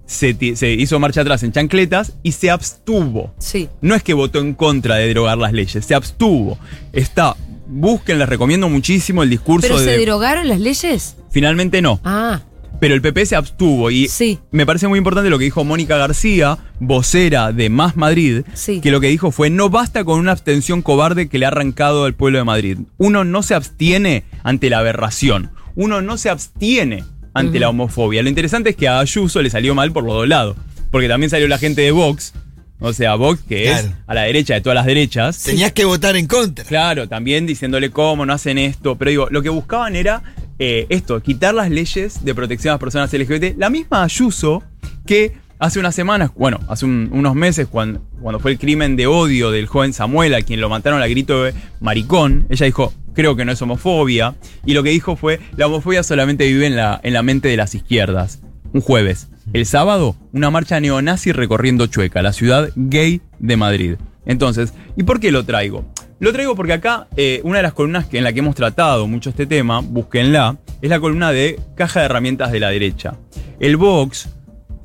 se, 0.10 0.56
se 0.56 0.72
hizo 0.74 1.00
marcha 1.00 1.22
atrás 1.22 1.44
en 1.44 1.52
chancletas 1.52 2.14
y 2.24 2.32
se 2.32 2.50
abstuvo. 2.50 3.34
Sí. 3.38 3.70
No 3.82 3.94
es 3.96 4.02
que 4.04 4.14
votó 4.16 4.40
en 4.40 4.56
contra 4.56 4.96
de 4.96 5.08
derogar 5.08 5.38
las 5.38 5.54
leyes, 5.54 5.86
se 5.86 5.94
abstuvo. 5.94 6.58
Está, 6.94 7.36
busquen, 7.68 8.18
les 8.18 8.28
recomiendo 8.28 8.68
muchísimo 8.70 9.22
el 9.22 9.30
discurso 9.30 9.68
¿Pero 9.68 9.80
se 9.80 9.92
de... 9.92 9.98
derogaron 10.00 10.48
las 10.50 10.60
leyes? 10.60 11.16
Finalmente 11.30 11.82
no, 11.84 12.00
Ah, 12.04 12.42
pero 12.80 12.96
el 12.96 13.02
PP 13.02 13.26
se 13.28 13.36
abstuvo 13.36 13.92
y 13.92 14.08
Sí. 14.08 14.40
me 14.52 14.66
parece 14.66 14.88
muy 14.88 14.98
importante 14.98 15.30
lo 15.30 15.38
que 15.38 15.44
dijo 15.44 15.64
Mónica 15.64 15.98
García, 15.98 16.58
vocera 16.80 17.52
de 17.52 17.70
Más 17.70 17.96
Madrid, 17.96 18.42
Sí. 18.56 18.82
que 18.82 18.90
lo 18.90 19.00
que 19.02 19.08
dijo 19.10 19.30
fue 19.32 19.50
no 19.52 19.70
basta 19.70 20.04
con 20.06 20.20
una 20.20 20.32
abstención 20.32 20.82
cobarde 20.82 21.30
que 21.30 21.38
le 21.38 21.46
ha 21.46 21.50
arrancado 21.50 22.06
al 22.06 22.16
pueblo 22.16 22.40
de 22.40 22.46
Madrid. 22.46 22.78
Uno 22.98 23.24
no 23.26 23.44
se 23.44 23.54
abstiene 23.54 24.24
ante 24.44 24.70
la 24.72 24.80
aberración, 24.80 25.52
uno 25.76 26.02
no 26.02 26.18
se 26.18 26.30
abstiene 26.30 27.04
ante 27.34 27.60
la 27.60 27.70
homofobia. 27.70 28.24
Lo 28.24 28.30
interesante 28.30 28.72
es 28.72 28.76
que 28.76 28.88
a 28.88 29.00
Ayuso 29.00 29.42
le 29.42 29.50
salió 29.50 29.76
mal 29.76 29.92
por 29.92 30.04
los 30.04 30.14
dos 30.14 30.28
lados, 30.28 30.58
porque 30.92 31.08
también 31.08 31.30
salió 31.30 31.48
la 31.48 31.58
gente 31.58 31.82
de 31.82 31.92
Vox, 31.92 32.34
o 32.80 32.94
sea, 32.94 33.16
Vox 33.16 33.42
que 33.48 33.72
es 33.72 33.90
a 34.08 34.14
la 34.14 34.22
derecha 34.24 34.54
de 34.54 34.62
todas 34.62 34.76
las 34.76 34.86
derechas. 34.86 35.44
Tenías 35.44 35.74
que 35.74 35.86
votar 35.86 36.16
en 36.16 36.28
contra. 36.28 36.64
Claro, 36.64 37.08
también 37.10 37.46
diciéndole 37.46 37.90
cómo 37.92 38.26
no 38.26 38.34
hacen 38.34 38.58
esto. 38.58 38.96
Pero 38.96 39.12
digo, 39.12 39.28
lo 39.32 39.42
que 39.42 39.50
buscaban 39.50 39.96
era 39.96 40.24
eh, 40.60 40.86
esto, 40.90 41.22
quitar 41.22 41.54
las 41.54 41.70
leyes 41.70 42.24
de 42.24 42.34
protección 42.34 42.72
a 42.72 42.74
las 42.76 42.80
personas 42.80 43.12
LGBT. 43.12 43.58
La 43.58 43.70
misma 43.70 44.04
Ayuso 44.04 44.64
que 45.06 45.34
hace 45.60 45.80
unas 45.80 45.94
semanas, 45.94 46.32
bueno, 46.36 46.60
hace 46.68 46.86
un- 46.86 47.10
unos 47.14 47.36
meses, 47.36 47.68
cuando, 47.70 48.02
fue 48.40 48.52
el 48.52 48.58
crimen 48.60 48.96
de 48.96 49.08
odio 49.08 49.52
del 49.52 49.68
joven 49.68 49.94
Samuel, 49.94 50.34
a 50.34 50.42
quien 50.42 50.60
lo 50.62 50.70
mataron 50.70 51.02
al 51.02 51.10
grito 51.10 51.44
de 51.44 51.54
maricón, 51.80 52.46
ella 52.50 52.66
dijo, 52.66 52.94
creo 53.14 53.36
que 53.36 53.46
no 53.46 53.52
es 53.52 53.62
homofobia. 53.62 54.36
Y 54.66 54.74
lo 54.74 54.84
que 54.84 54.90
dijo 54.92 55.16
fue, 55.16 55.40
la 55.58 55.68
homofobia 55.68 56.04
solamente 56.04 56.48
vive 56.48 56.66
en 56.68 56.76
la, 56.76 57.00
en 57.04 57.14
la 57.14 57.22
mente 57.24 57.48
de 57.50 57.58
las 57.58 57.76
izquierdas. 57.76 58.42
Un 58.74 58.82
jueves. 58.82 59.28
El 59.52 59.66
sábado, 59.66 60.16
una 60.32 60.52
marcha 60.52 60.80
neonazi 60.80 61.32
recorriendo 61.32 61.88
Chueca, 61.88 62.22
la 62.22 62.34
ciudad 62.34 62.70
gay 62.76 63.22
de 63.40 63.58
Madrid. 63.58 63.96
Entonces, 64.26 64.74
¿y 64.96 65.04
por 65.04 65.20
qué 65.20 65.32
lo 65.32 65.44
traigo? 65.44 65.86
Lo 66.20 66.32
traigo 66.34 66.56
porque 66.56 66.74
acá 66.74 67.08
eh, 67.18 67.42
una 67.44 67.58
de 67.58 67.64
las 67.64 67.74
columnas 67.74 68.06
que, 68.06 68.18
en 68.20 68.24
la 68.26 68.32
que 68.34 68.40
hemos 68.40 68.54
tratado 68.54 69.08
mucho 69.08 69.30
este 69.32 69.46
tema, 69.48 69.80
búsquenla, 69.80 70.58
es 70.82 70.90
la 70.90 71.00
columna 71.00 71.32
de 71.32 71.60
Caja 71.76 72.02
de 72.02 72.06
Herramientas 72.06 72.52
de 72.52 72.60
la 72.60 72.70
Derecha. 72.70 73.16
El 73.60 73.76
Vox 73.78 74.30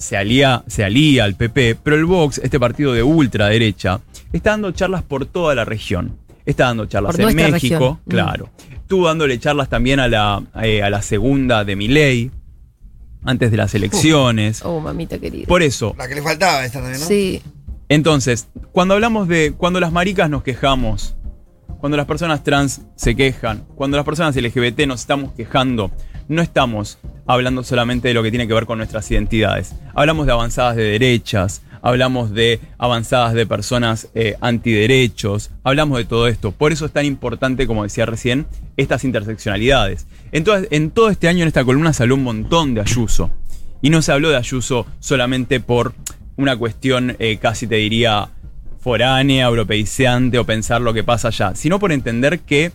se 0.05 0.17
alía, 0.17 0.63
se 0.67 0.85
alía 0.85 1.25
al 1.25 1.35
PP, 1.35 1.77
pero 1.83 1.97
el 1.97 2.05
Vox, 2.05 2.39
este 2.39 2.61
partido 2.61 2.93
de 2.93 3.03
ultraderecha, 3.03 4.01
está 4.33 4.51
dando 4.51 4.71
charlas 4.73 5.03
por 5.03 5.25
toda 5.27 5.55
la 5.55 5.65
región. 5.65 6.19
Está 6.45 6.65
dando 6.65 6.85
charlas 6.87 7.17
Por 7.17 7.31
en 7.31 7.37
México, 7.37 7.53
región. 7.53 7.93
Mm. 8.05 8.11
claro. 8.11 8.51
Estuvo 8.71 9.07
dándole 9.07 9.39
charlas 9.39 9.71
también 9.71 9.99
a 9.99 10.09
la, 10.09 10.43
eh, 10.63 10.83
a 10.83 10.91
la 10.91 11.01
segunda 11.01 11.65
de 11.65 11.75
Milei, 11.75 12.31
antes 13.25 13.51
de 13.51 13.57
las 13.57 13.75
elecciones. 13.75 14.61
oh, 14.63 14.79
mamita 14.79 15.19
querida. 15.19 15.47
Por 15.47 15.63
eso, 15.63 15.95
La 15.97 16.07
que 16.07 16.15
le 16.17 16.23
faltaba 16.23 16.65
esta 16.67 16.81
también, 16.81 17.01
¿no? 17.01 17.07
Sí. 17.07 17.43
entonces, 17.89 18.49
cuando 18.73 18.93
hablamos 18.93 19.27
de. 19.27 19.55
Cuando 19.57 19.81
las 19.81 19.91
maricas 19.91 20.29
nos 20.29 20.43
quejamos, 20.43 21.17
cuando 21.81 21.97
las 21.97 22.05
personas 22.05 22.45
trans 22.45 22.83
se 22.95 23.17
quejan, 23.17 23.65
cuando 23.75 23.97
las 23.97 24.05
personas 24.05 24.37
LGBT 24.37 24.81
nos 24.87 25.01
estamos 25.01 25.33
quejando, 25.33 25.91
no 26.29 26.43
estamos 26.43 26.99
hablando 27.27 27.63
solamente 27.63 28.09
de 28.09 28.15
lo 28.15 28.23
que 28.23 28.31
tiene 28.31 28.47
que 28.47 28.55
ver 28.55 28.67
con 28.67 28.79
nuestras 28.79 29.11
identidades. 29.11 29.75
Hablamos 29.95 30.27
de 30.27 30.33
avanzadas 30.33 30.77
de 30.77 30.85
derechas, 30.85 31.63
hablamos 31.83 32.33
de 32.33 32.61
avanzadas 32.79 33.35
de 33.35 33.47
personas 33.47 34.09
eh, 34.15 34.37
antiderechos, 34.41 35.51
hablamos 35.63 35.99
de 35.99 36.05
todo 36.05 36.29
esto. 36.29 36.53
Por 36.53 36.73
eso 36.73 36.87
es 36.87 36.93
tan 36.93 37.05
importante, 37.05 37.67
como 37.67 37.83
decía 37.83 38.07
recién, 38.07 38.47
estas 38.77 39.05
interseccionalidades. 39.05 40.07
Entonces, 40.33 40.69
en 40.71 40.91
todo 40.91 41.11
este 41.11 41.29
año 41.29 41.43
en 41.43 41.49
esta 41.49 41.65
columna 41.65 41.93
habló 41.99 42.15
un 42.15 42.25
montón 42.25 42.75
de 42.75 42.81
Ayuso. 42.81 43.31
Y 43.83 43.91
no 43.91 44.01
se 44.01 44.13
habló 44.13 44.31
de 44.31 44.37
Ayuso 44.37 44.87
solamente 44.99 45.61
por 45.61 45.93
una 46.37 46.57
cuestión 46.57 47.17
eh, 47.19 47.37
casi 47.37 47.67
te 47.67 47.77
diría 47.77 48.31
foránea, 48.81 49.47
europeizante 49.47 50.39
o 50.39 50.45
pensar 50.45 50.81
lo 50.81 50.93
que 50.93 51.05
pasa 51.05 51.29
allá, 51.29 51.55
sino 51.55 51.79
por 51.79 51.93
entender 51.93 52.41
que 52.41 52.73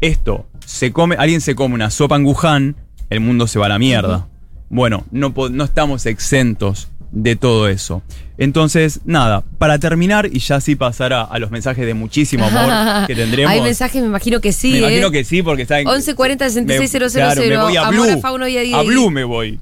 esto, 0.00 0.46
se 0.64 0.92
come, 0.92 1.16
alguien 1.18 1.40
se 1.40 1.54
come 1.54 1.74
una 1.74 1.90
sopa 1.90 2.16
en 2.16 2.24
Wuhan, 2.24 2.76
el 3.10 3.20
mundo 3.20 3.46
se 3.46 3.58
va 3.58 3.66
a 3.66 3.68
la 3.68 3.78
mierda. 3.78 4.28
Bueno, 4.68 5.04
no, 5.10 5.34
estamos 5.64 6.06
exentos 6.06 6.88
de 7.10 7.34
todo 7.34 7.68
eso. 7.68 8.02
Entonces, 8.38 9.00
nada, 9.04 9.42
para 9.58 9.80
terminar 9.80 10.30
y 10.32 10.38
ya 10.38 10.60
sí 10.60 10.76
pasar 10.76 11.12
a, 11.12 11.38
los 11.40 11.50
mensajes 11.50 11.84
de 11.84 11.92
muchísimo 11.92 12.46
amor 12.46 13.06
que 13.08 13.16
tendremos. 13.16 13.52
Hay 13.52 13.60
mensajes, 13.60 14.00
me 14.00 14.06
imagino 14.06 14.40
que 14.40 14.52
sí. 14.52 14.72
me 14.72 14.78
imagino 14.78 15.08
¿eh? 15.08 15.12
que 15.12 15.24
sí, 15.24 15.42
porque 15.42 15.62
está 15.62 15.80
en. 15.80 15.88
11 15.88 16.14
40 16.14 16.48
66 16.50 16.90
000. 16.90 17.04
me, 17.04 17.10
claro, 17.10 17.42
me 17.42 17.56
voy 17.58 17.76
a 17.76 17.88
Amor 17.88 18.06
Blue. 18.06 18.16
a 18.16 18.18
Fauno 18.18 18.48
y 18.48 18.56
a 18.56 18.60
Diego. 18.60 18.78
a 18.78 18.82
Blue 18.84 19.10
me 19.10 19.24
voy. 19.24 19.60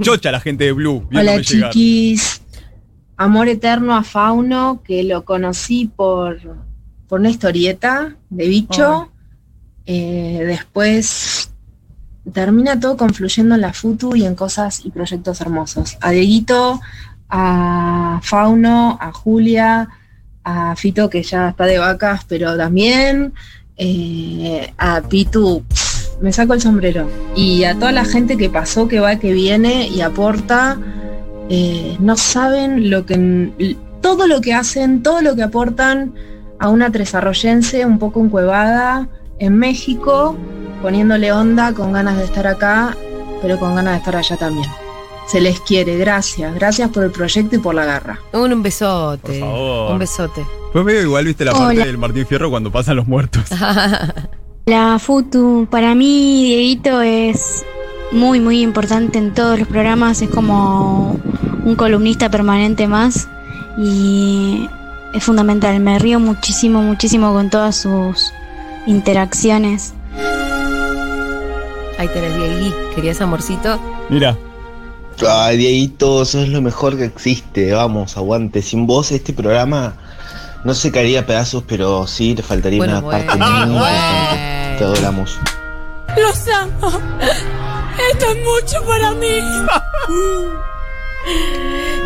Chocha 0.00 0.30
la 0.30 0.40
gente 0.40 0.64
de 0.64 0.72
Blue. 0.72 1.08
Hola 1.10 1.38
llegar. 1.38 1.72
chiquis, 1.72 2.40
amor 3.16 3.48
eterno 3.48 3.96
a 3.96 4.04
Fauno, 4.04 4.80
que 4.84 5.02
lo 5.02 5.24
conocí 5.24 5.90
por, 5.94 6.40
por 7.08 7.18
una 7.18 7.30
historieta 7.30 8.16
de 8.30 8.46
bicho. 8.46 9.10
Eh, 9.86 10.44
después 10.46 11.43
termina 12.32 12.78
todo 12.80 12.96
confluyendo 12.96 13.54
en 13.54 13.60
la 13.60 13.72
futu 13.72 14.16
y 14.16 14.24
en 14.24 14.34
cosas 14.34 14.84
y 14.84 14.90
proyectos 14.90 15.40
hermosos. 15.40 15.98
A 16.00 16.10
Dieguito, 16.10 16.80
a 17.28 18.20
Fauno, 18.22 18.98
a 19.00 19.12
Julia, 19.12 19.88
a 20.42 20.76
Fito 20.76 21.10
que 21.10 21.22
ya 21.22 21.50
está 21.50 21.64
de 21.64 21.78
vacas, 21.78 22.24
pero 22.28 22.56
también 22.56 23.32
eh, 23.76 24.72
a 24.78 25.00
Pitu, 25.02 25.64
me 26.20 26.32
saco 26.32 26.54
el 26.54 26.60
sombrero. 26.60 27.08
Y 27.34 27.64
a 27.64 27.74
toda 27.74 27.92
la 27.92 28.04
gente 28.04 28.36
que 28.36 28.50
pasó, 28.50 28.88
que 28.88 29.00
va, 29.00 29.16
que 29.16 29.32
viene 29.32 29.88
y 29.88 30.00
aporta, 30.00 30.78
eh, 31.48 31.96
no 32.00 32.16
saben 32.16 32.90
lo 32.90 33.04
que 33.04 33.76
todo 34.00 34.26
lo 34.26 34.40
que 34.40 34.54
hacen, 34.54 35.02
todo 35.02 35.22
lo 35.22 35.34
que 35.34 35.42
aportan 35.42 36.14
a 36.58 36.68
una 36.68 36.90
tresarroyense 36.92 37.84
un 37.86 37.98
poco 37.98 38.22
encuevada 38.22 39.08
en 39.38 39.58
México, 39.58 40.36
poniéndole 40.84 41.32
onda 41.32 41.72
con 41.72 41.92
ganas 41.92 42.18
de 42.18 42.24
estar 42.24 42.46
acá, 42.46 42.94
pero 43.40 43.58
con 43.58 43.74
ganas 43.74 43.94
de 43.94 43.98
estar 44.00 44.16
allá 44.16 44.36
también. 44.36 44.68
Se 45.26 45.40
les 45.40 45.58
quiere, 45.60 45.96
gracias, 45.96 46.54
gracias 46.54 46.90
por 46.90 47.04
el 47.04 47.10
proyecto 47.10 47.56
y 47.56 47.58
por 47.58 47.74
la 47.74 47.86
garra. 47.86 48.20
Un, 48.34 48.52
un 48.52 48.62
besote. 48.62 49.40
Por 49.40 49.48
favor. 49.48 49.92
Un 49.92 49.98
besote. 49.98 50.46
Fue 50.74 50.84
medio 50.84 51.00
igual, 51.00 51.24
viste 51.24 51.42
la 51.46 51.52
parte 51.52 51.86
del 51.86 51.96
Martín 51.96 52.26
Fierro 52.26 52.50
cuando 52.50 52.70
pasan 52.70 52.96
los 52.96 53.08
muertos. 53.08 53.44
La 54.66 54.98
Futu, 54.98 55.66
para 55.70 55.94
mí 55.94 56.44
Dieguito 56.44 57.00
es 57.00 57.64
muy 58.12 58.40
muy 58.40 58.60
importante 58.60 59.16
en 59.16 59.32
todos 59.32 59.58
los 59.58 59.68
programas, 59.68 60.20
es 60.20 60.28
como 60.28 61.18
un 61.64 61.76
columnista 61.76 62.30
permanente 62.30 62.88
más 62.88 63.26
y 63.78 64.68
es 65.14 65.24
fundamental, 65.24 65.80
me 65.80 65.98
río 65.98 66.20
muchísimo, 66.20 66.82
muchísimo 66.82 67.32
con 67.32 67.48
todas 67.48 67.74
sus 67.76 68.34
interacciones. 68.86 69.94
Ahí 72.04 72.10
tenés, 72.12 72.36
Diegui. 72.36 72.74
¿Querías 72.94 73.18
amorcito? 73.22 73.80
Mira, 74.10 74.36
Ay, 75.26 75.56
Dieguito, 75.56 76.22
sos 76.26 76.48
lo 76.48 76.60
mejor 76.60 76.98
que 76.98 77.04
existe. 77.06 77.72
Vamos, 77.72 78.18
aguante. 78.18 78.60
Sin 78.60 78.86
vos 78.86 79.10
este 79.10 79.32
programa 79.32 79.94
no 80.64 80.74
se 80.74 80.92
caería 80.92 81.20
a 81.20 81.26
pedazos, 81.26 81.64
pero 81.66 82.06
sí 82.06 82.34
le 82.36 82.42
faltaría 82.42 82.78
Bueno, 82.78 82.98
una 82.98 83.10
parte 83.10 83.38
muy 83.38 83.46
importante. 83.46 84.76
Te 84.76 84.84
adoramos. 84.84 85.38
Los 86.18 86.48
amo. 86.48 87.00
Esto 88.12 88.26
es 88.26 88.36
mucho 88.44 88.84
para 88.86 89.12
mí. 89.12 89.38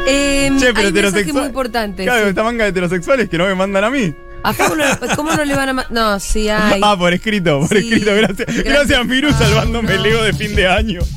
Eh, 0.06 0.52
che, 0.60 0.66
pero 0.66 0.78
hay 0.78 0.86
heterosexual. 0.86 1.34
muy 1.34 1.46
importantes. 1.46 2.06
Claro, 2.06 2.22
sí. 2.22 2.28
esta 2.28 2.44
manga 2.44 2.64
de 2.64 2.70
heterosexuales 2.70 3.28
que 3.28 3.36
no 3.36 3.46
me 3.46 3.54
mandan 3.56 3.82
a 3.82 3.90
mí. 3.90 4.14
A 4.44 4.52
Fauno, 4.52 4.84
¿cómo 5.16 5.32
no 5.32 5.44
le 5.44 5.54
van 5.54 5.68
a 5.70 5.72
ma- 5.72 5.86
No, 5.90 6.18
sí 6.20 6.48
hay. 6.48 6.80
Ah, 6.82 6.96
por 6.96 7.12
escrito, 7.12 7.60
por 7.60 7.68
Sí. 7.68 7.76
escrito. 7.88 8.14
Gracias. 8.14 8.46
Gracias, 8.46 8.64
Gracias, 8.64 9.06
Miru, 9.06 9.30
Pablo. 9.30 9.46
salvándome 9.46 9.94
el 9.94 10.02
Lego 10.02 10.22
de 10.22 10.32
fin 10.32 10.54
de 10.54 10.66
año. 10.66 11.00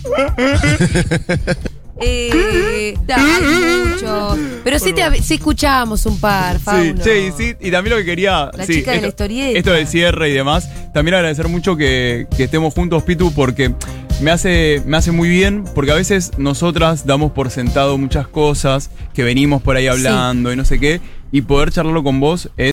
Eh, 2.03 2.95
hay 3.09 3.85
muchos. 3.91 4.39
Pero 4.63 4.79
sí, 4.79 4.91
te, 4.91 5.21
sí 5.21 5.35
escuchábamos 5.35 6.03
un 6.07 6.19
par, 6.19 6.57
Sí, 6.57 6.63
Fauno. 6.63 7.03
che, 7.03 7.27
y 7.27 7.31
sí, 7.31 7.53
y 7.59 7.69
también 7.69 7.95
lo 7.95 7.97
que 8.01 8.05
quería. 8.05 8.49
La 8.57 8.65
sí, 8.65 8.73
chica 8.77 8.93
de 8.93 9.01
la 9.01 9.07
historieta. 9.09 9.59
Esto 9.59 9.71
del 9.71 9.85
cierre 9.87 10.29
y 10.29 10.33
demás. 10.33 10.67
También 10.95 11.13
agradecer 11.13 11.47
mucho 11.47 11.75
que, 11.77 12.25
que 12.35 12.45
estemos 12.45 12.73
juntos, 12.73 13.03
Pitu, 13.03 13.31
porque 13.33 13.75
me 14.19 14.31
hace, 14.31 14.81
me 14.87 14.97
hace 14.97 15.11
muy 15.11 15.29
bien, 15.29 15.63
porque 15.75 15.91
a 15.91 15.95
veces 15.95 16.31
nosotras 16.39 17.05
damos 17.05 17.33
por 17.33 17.51
sentado 17.51 17.99
muchas 17.99 18.27
cosas 18.27 18.89
que 19.13 19.23
venimos 19.23 19.61
por 19.61 19.75
ahí 19.75 19.85
hablando 19.85 20.51
y 20.51 20.55
no 20.55 20.65
sé 20.65 20.79
qué, 20.79 21.01
y 21.31 21.41
poder 21.43 21.71
charlarlo 21.71 22.03
con 22.03 22.19
vos 22.19 22.49
es 22.57 22.69